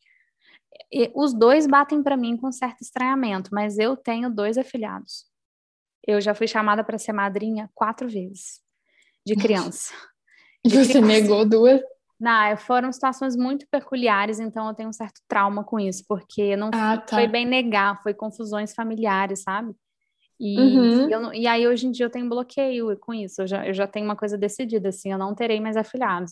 [1.13, 5.25] Os dois batem para mim com certo estranhamento, mas eu tenho dois afilhados.
[6.05, 8.61] Eu já fui chamada para ser madrinha quatro vezes
[9.25, 9.93] de criança.
[10.61, 11.07] E você criança.
[11.07, 11.79] negou duas?
[12.19, 16.69] Não, foram situações muito peculiares, então eu tenho um certo trauma com isso, porque não
[16.73, 17.15] ah, tá.
[17.15, 19.73] foi bem negar, foi confusões familiares, sabe?
[20.39, 21.09] E, uhum.
[21.09, 23.85] eu, e aí hoje em dia eu tenho bloqueio com isso, eu já, eu já
[23.85, 26.31] tenho uma coisa decidida, assim, eu não terei mais afilhados.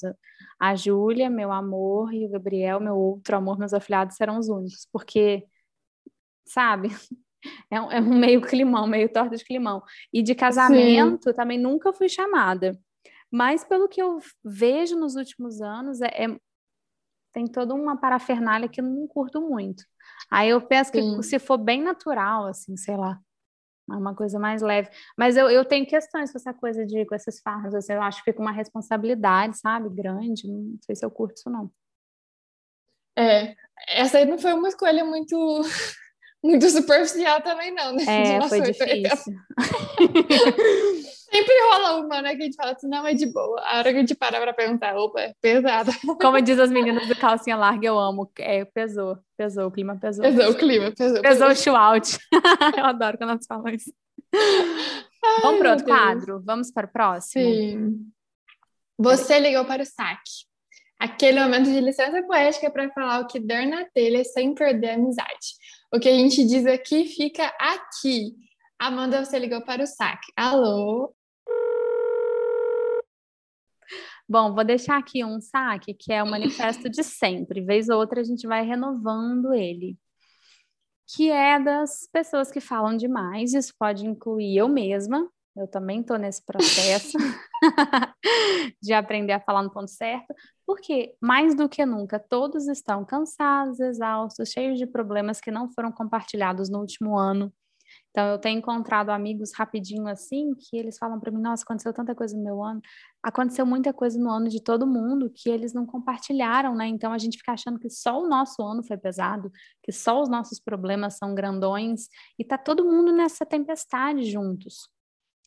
[0.57, 4.87] A Júlia, meu amor, e o Gabriel, meu outro amor, meus afilhados serão os únicos,
[4.93, 5.45] porque,
[6.45, 6.87] sabe,
[7.69, 9.83] é um, é um meio climão, meio torta de climão.
[10.13, 11.35] E de casamento Sim.
[11.35, 12.79] também nunca fui chamada.
[13.29, 16.39] Mas pelo que eu vejo nos últimos anos, é, é
[17.33, 19.83] tem toda uma parafernália que eu não curto muito.
[20.31, 21.21] Aí eu penso que Sim.
[21.21, 23.19] se for bem natural, assim, sei lá,
[23.91, 24.89] é uma coisa mais leve.
[25.17, 28.23] Mas eu, eu tenho questões com essa coisa de com esses fardos, assim, eu acho
[28.23, 30.47] que fica uma responsabilidade, sabe, grande.
[30.47, 31.71] Não sei se eu curto isso, não.
[33.17, 33.55] É,
[33.89, 35.35] essa aí não foi uma escolha muito
[36.43, 38.03] muito superficial também, não, né?
[38.07, 39.33] É, foi difícil.
[41.29, 42.35] Sempre rola uma, né?
[42.35, 43.59] Que a gente fala assim, não, é de boa.
[43.61, 45.91] A hora que a gente para pra perguntar, opa, é pesada.
[46.21, 48.31] Como diz as meninas do calcinha larga, eu amo.
[48.39, 50.23] É, pesou, pesou, o clima pesou.
[50.23, 51.21] Pesou o clima, pesou.
[51.21, 52.17] Pesou, o show out.
[52.77, 53.91] eu adoro quando elas falam isso.
[54.33, 56.41] Ai, Vamos para outro quadro?
[56.45, 57.43] Vamos para o próximo?
[57.43, 58.11] Sim.
[58.97, 60.47] Você ligou para o saque.
[60.99, 64.93] Aquele momento de licença poética para falar o que der na telha sem perder a
[64.95, 65.55] amizade.
[65.93, 68.33] O que a gente diz aqui fica aqui.
[68.79, 70.31] Amanda, você ligou para o saque.
[70.35, 71.11] Alô?
[74.29, 77.61] Bom, vou deixar aqui um saque que é o manifesto de sempre.
[77.61, 79.97] Vez ou outra a gente vai renovando ele.
[81.07, 83.53] Que é das pessoas que falam demais.
[83.53, 85.27] Isso pode incluir eu mesma.
[85.55, 87.17] Eu também estou nesse processo
[88.79, 90.31] de aprender a falar no ponto certo,
[90.67, 95.91] porque mais do que nunca todos estão cansados, exaustos, cheios de problemas que não foram
[95.91, 97.51] compartilhados no último ano
[98.17, 102.15] então, eu tenho encontrado amigos rapidinho assim, que eles falam para mim: nossa, aconteceu tanta
[102.15, 102.81] coisa no meu ano.
[103.21, 106.87] Aconteceu muita coisa no ano de todo mundo que eles não compartilharam, né?
[106.87, 109.51] Então, a gente fica achando que só o nosso ano foi pesado,
[109.83, 112.07] que só os nossos problemas são grandões,
[112.39, 114.89] e tá todo mundo nessa tempestade juntos.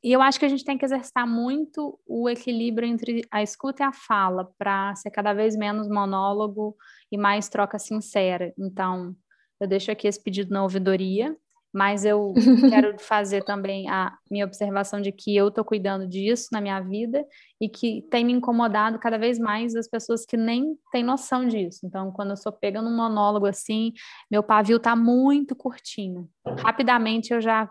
[0.05, 3.83] E eu acho que a gente tem que exercitar muito o equilíbrio entre a escuta
[3.83, 6.77] e a fala, para ser cada vez menos monólogo
[7.11, 8.55] e mais troca sincera.
[8.57, 9.13] Então,
[9.59, 11.37] eu deixo aqui esse pedido na ouvidoria
[11.73, 12.35] mas eu
[12.69, 17.25] quero fazer também a minha observação de que eu estou cuidando disso na minha vida
[17.61, 21.81] e que tem me incomodado cada vez mais as pessoas que nem têm noção disso.
[21.85, 23.93] Então, quando eu sou pegando um monólogo assim,
[24.31, 26.29] meu pavio está muito curtinho.
[26.59, 27.71] Rapidamente eu já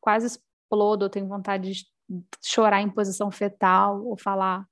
[0.00, 1.84] quase explodo, eu tenho vontade de
[2.42, 4.66] chorar em posição fetal ou falar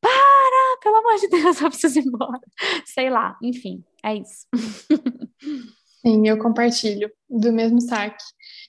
[0.00, 2.40] para, pelo amor de Deus, eu preciso ir embora.
[2.84, 4.46] Sei lá, enfim, é isso.
[6.08, 8.24] Sim, eu compartilho do mesmo saque.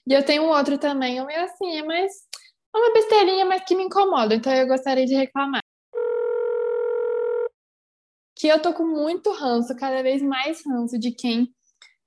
[0.06, 2.12] E eu tenho um outro também, é meio assim, é mais
[2.74, 5.62] uma besteirinha, mas que me incomoda, então eu gostaria de reclamar.
[8.36, 11.54] que eu tô com muito ranço, cada vez mais ranço de quem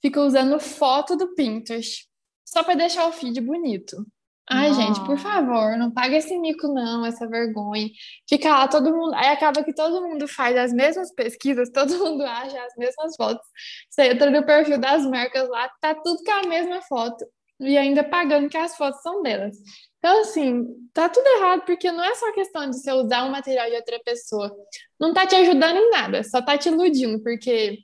[0.01, 2.07] fica usando foto do Pinterest
[2.43, 4.03] só para deixar o feed bonito.
[4.49, 7.89] Ai, gente, por favor, não paga esse mico, não, essa vergonha.
[8.27, 9.13] Fica lá todo mundo.
[9.15, 13.45] Aí acaba que todo mundo faz as mesmas pesquisas, todo mundo acha as mesmas fotos.
[13.89, 17.25] Você entra no perfil das marcas lá, tá tudo com a mesma foto.
[17.59, 19.55] E ainda pagando que as fotos são delas.
[19.99, 23.69] Então, assim, tá tudo errado, porque não é só questão de você usar um material
[23.69, 24.53] de outra pessoa.
[24.99, 27.77] Não tá te ajudando em nada, só tá te iludindo, porque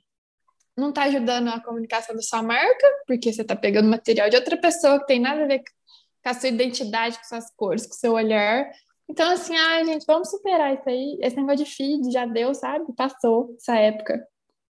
[0.76, 4.56] não tá ajudando a comunicação da sua marca, porque você tá pegando material de outra
[4.58, 5.62] pessoa que tem nada a ver
[6.22, 8.70] com a sua identidade, com suas cores, com o seu olhar.
[9.08, 11.18] Então, assim, ai, gente, vamos superar isso aí.
[11.20, 12.84] Esse negócio de feed já deu, sabe?
[12.94, 14.24] Passou essa época.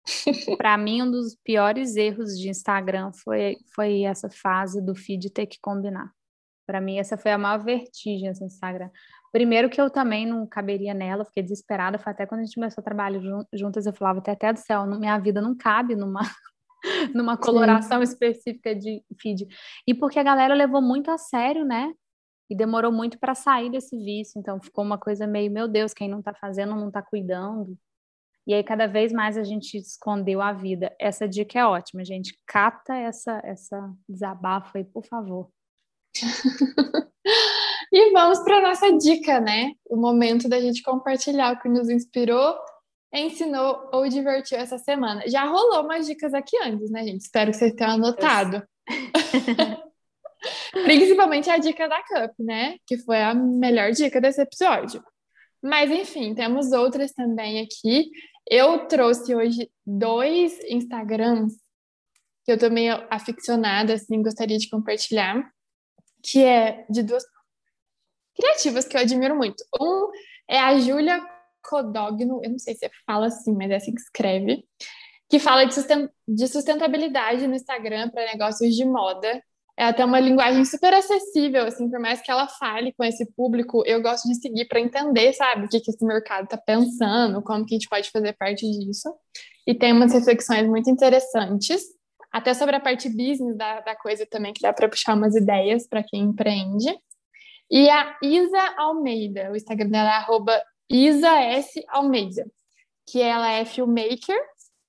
[0.58, 5.48] Para mim, um dos piores erros de Instagram foi, foi essa fase do feed ter
[5.48, 6.12] que combinar.
[6.66, 8.89] Para mim, essa foi a maior vertigem do Instagram.
[9.32, 11.98] Primeiro que eu também não caberia nela, fiquei desesperada.
[11.98, 13.20] Foi até quando a gente começou a trabalhar
[13.54, 16.22] juntas, eu falava até, até do céu, minha vida não cabe numa
[17.13, 18.11] numa coloração Sim.
[18.11, 19.47] específica de feed.
[19.86, 21.93] E porque a galera levou muito a sério, né?
[22.49, 24.39] E demorou muito para sair desse vício.
[24.39, 27.78] Então ficou uma coisa meio, meu Deus, quem não tá fazendo não tá cuidando.
[28.45, 30.95] E aí cada vez mais a gente escondeu a vida.
[30.97, 32.39] Essa dica é ótima, gente.
[32.45, 35.49] Cata essa essa desabafo aí, por favor.
[37.91, 39.73] e vamos para nossa dica, né?
[39.86, 42.57] O momento da gente compartilhar o que nos inspirou
[43.14, 45.28] ensinou ou divertiu essa semana?
[45.28, 47.22] Já rolou umas dicas aqui antes, né, gente?
[47.22, 48.64] Espero que vocês tenham anotado.
[50.72, 52.78] Principalmente a dica da Cup, né?
[52.86, 55.03] Que foi a melhor dica desse episódio.
[55.62, 58.12] Mas, enfim, temos outras também aqui.
[58.49, 61.55] Eu trouxe hoje dois Instagrams
[62.45, 65.51] que eu tô meio aficionada, assim, gostaria de compartilhar,
[66.24, 67.26] que é de duas
[68.34, 69.62] criativas que eu admiro muito.
[69.82, 70.10] Um
[70.47, 71.20] é a Júlia
[71.68, 74.63] Codogno, eu não sei se fala assim, mas é assim que escreve,
[75.30, 79.41] que fala de, sustentabilidade no Instagram para negócios de moda.
[79.76, 83.84] Ela tem uma linguagem super acessível, assim, por mais que ela fale com esse público,
[83.86, 87.63] eu gosto de seguir para entender, sabe, o que, que esse mercado está pensando, como
[87.63, 89.13] que a gente pode fazer parte disso.
[89.68, 91.84] E tem umas reflexões muito interessantes,
[92.32, 95.88] até sobre a parte business da, da coisa também, que dá para puxar umas ideias
[95.88, 96.89] para quem empreende.
[97.70, 100.20] E a Isa Almeida, o Instagram dela é
[100.90, 101.84] Isa S.
[101.90, 102.46] Almeida,
[103.06, 104.40] que ela é filmmaker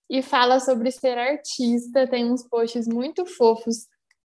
[0.09, 3.87] e fala sobre ser artista, tem uns posts muito fofos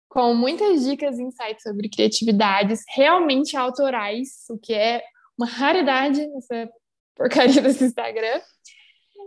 [0.10, 5.02] com muitas dicas e insights sobre criatividades realmente autorais, o que é
[5.38, 6.70] uma raridade nessa
[7.16, 8.40] porcaria desse Instagram.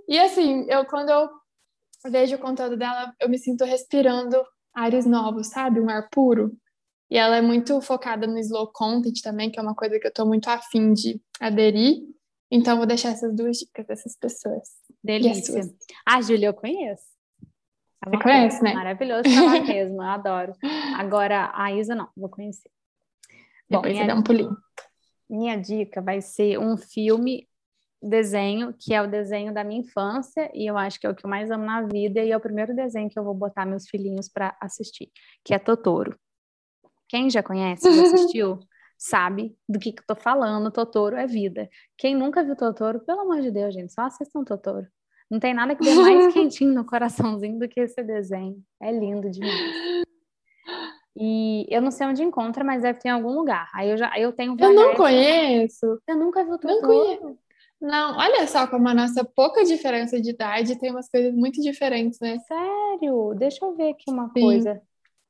[0.09, 1.28] E assim, eu quando eu
[2.11, 4.41] vejo o conteúdo dela, eu me sinto respirando
[4.72, 5.80] ares novos, sabe?
[5.80, 6.57] Um ar puro.
[7.11, 10.11] E ela é muito focada no slow content também, que é uma coisa que eu
[10.11, 12.03] estou muito afim de aderir.
[12.51, 14.68] Então, vou deixar essas duas dicas dessas pessoas.
[15.03, 15.62] Delícia.
[16.07, 17.05] A Júlia eu conheço.
[18.05, 18.74] É Você conhece, né?
[18.74, 20.53] Maravilhoso falar mesmo, eu adoro.
[20.97, 22.70] Agora, a Isa não, vou conhecer.
[23.68, 24.57] Bom, Depois minha, você dá um pulinho.
[25.28, 27.49] Minha dica vai ser um filme,
[28.01, 31.24] desenho, que é o desenho da minha infância, e eu acho que é o que
[31.24, 33.88] eu mais amo na vida, e é o primeiro desenho que eu vou botar meus
[33.88, 35.11] filhinhos para assistir,
[35.44, 36.16] que é Totoro.
[37.09, 38.61] Quem já conhece, já assistiu?
[38.99, 40.70] sabe do que, que eu tô falando.
[40.70, 41.68] Totoro é vida.
[41.97, 44.86] Quem nunca viu Totoro, pelo amor de Deus, gente, só assistam Totoro.
[45.30, 48.62] Não tem nada que dê mais quentinho no coraçãozinho do que esse desenho.
[48.80, 50.07] É lindo demais.
[51.18, 53.70] E eu não sei onde encontra, mas deve ter em algum lugar.
[53.74, 54.62] Aí eu já eu tenho VHS.
[54.62, 56.03] Eu não conheço.
[56.07, 56.80] Eu nunca vi o Totoro.
[56.80, 57.38] Não conheço.
[57.80, 62.18] Não, olha só como a nossa pouca diferença de idade tem umas coisas muito diferentes,
[62.20, 62.38] né?
[62.38, 63.34] Sério?
[63.36, 64.40] Deixa eu ver aqui uma Sim.
[64.40, 64.82] coisa.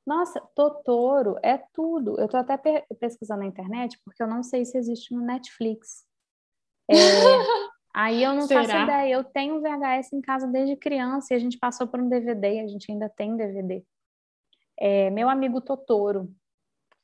[0.07, 2.19] Nossa, Totoro é tudo.
[2.21, 6.07] Eu tô até pe pesquisando na internet porque eu não sei se existe no Netflix.
[6.89, 6.95] É,
[7.93, 8.63] aí eu não Será?
[8.63, 9.13] faço ideia.
[9.13, 12.69] Eu tenho VHS em casa desde criança e a gente passou por um DVD, a
[12.69, 13.85] gente ainda tem DVD.
[14.79, 16.33] É, meu amigo Totoro.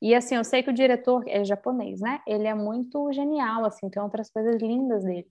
[0.01, 2.21] E assim, eu sei que o diretor é japonês, né?
[2.27, 5.27] Ele é muito genial, assim, tem outras coisas lindas dele.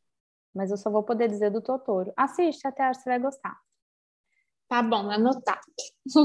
[0.54, 2.12] Mas eu só vou poder dizer do Totoro.
[2.16, 3.58] Assiste, até acho que você vai gostar.
[4.68, 5.60] Tá bom, anotado.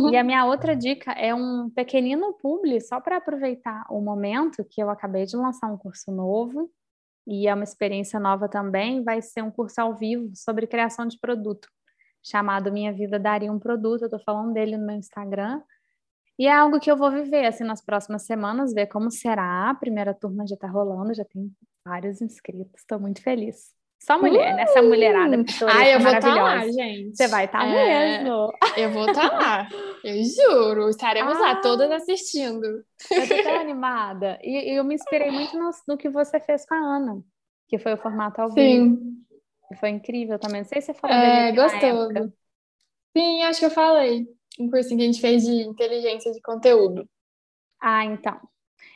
[0.10, 4.82] E a minha outra dica é um pequenino publi, só para aproveitar o momento que
[4.82, 6.72] eu acabei de lançar um curso novo
[7.28, 9.04] e é uma experiência nova também.
[9.04, 11.68] Vai ser um curso ao vivo sobre criação de produto,
[12.24, 14.04] chamado Minha Vida Daria um Produto.
[14.04, 15.62] Eu estou falando dele no meu Instagram.
[16.40, 19.70] E é algo que eu vou viver assim nas próximas semanas, ver como será.
[19.70, 21.52] A primeira turma já está rolando, já tem
[21.86, 23.77] vários inscritos, estou muito feliz.
[24.00, 24.56] Só mulher, uh!
[24.56, 24.64] né?
[24.64, 25.36] Essa mulherada
[25.68, 27.16] Ah, eu vou estar tá lá, gente.
[27.16, 28.24] Você vai estar tá é...
[28.24, 28.54] mesmo.
[28.78, 29.70] Eu vou estar tá lá.
[30.04, 30.90] Eu juro.
[30.90, 32.66] Estaremos ah, lá, todas assistindo.
[32.66, 34.40] Eu tô tão animada.
[34.42, 37.22] E, eu me inspirei muito no, no, que você fez com a Ana,
[37.68, 38.96] que foi o formato ao vivo.
[38.96, 39.18] Sim.
[39.72, 40.62] E foi incrível também.
[40.62, 42.34] Não sei se você falou É, gostoso.
[43.16, 44.26] Sim, acho que eu falei.
[44.60, 47.08] Um cursinho que a gente fez de inteligência de conteúdo.
[47.82, 48.40] Ah, então.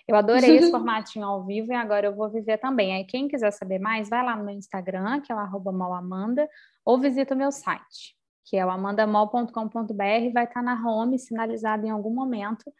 [0.07, 2.93] Eu adorei esse formatinho ao vivo e agora eu vou viver também.
[2.93, 6.47] Aí, quem quiser saber mais, vai lá no meu Instagram, que é o arroba malamanda,
[6.85, 11.89] ou visita o meu site, que é o amandamol.com.br, vai estar na home, sinalizado em
[11.89, 12.71] algum momento,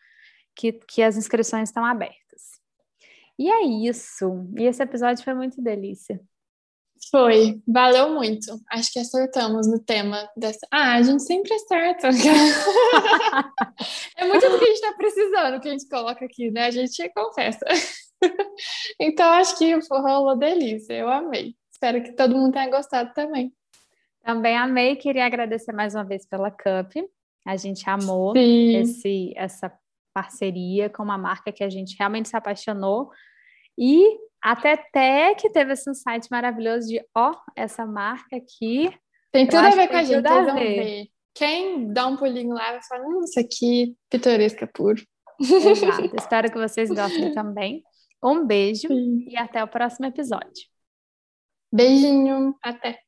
[0.55, 2.61] que, que as inscrições estão abertas.
[3.37, 4.47] E é isso.
[4.57, 6.19] E esse episódio foi muito delícia.
[7.09, 8.61] Foi, valeu muito.
[8.71, 10.67] Acho que acertamos no tema dessa.
[10.71, 12.09] Ah, a gente sempre acerta.
[14.17, 16.67] é muito do que a gente está precisando que a gente coloca aqui, né?
[16.67, 17.65] A gente confessa.
[18.99, 20.93] então, acho que rolou delícia.
[20.93, 21.55] Eu amei.
[21.71, 23.51] Espero que todo mundo tenha gostado também.
[24.23, 24.95] Também amei.
[24.95, 26.93] Queria agradecer mais uma vez pela Cup.
[27.45, 29.73] A gente amou esse, essa
[30.13, 33.09] parceria com uma marca que a gente realmente se apaixonou.
[33.77, 38.91] E até até que teve esse insight maravilhoso de, ó, essa marca aqui.
[39.31, 41.07] Tem tudo a ver com a gente, vocês vão ver.
[41.33, 45.01] Quem dá um pulinho lá vai falar, hum, isso aqui pitoresca puro.
[45.39, 46.15] Exato.
[46.15, 47.83] Espero que vocês gostem também.
[48.23, 49.25] Um beijo Sim.
[49.27, 50.69] e até o próximo episódio.
[51.73, 52.99] Beijinho, até.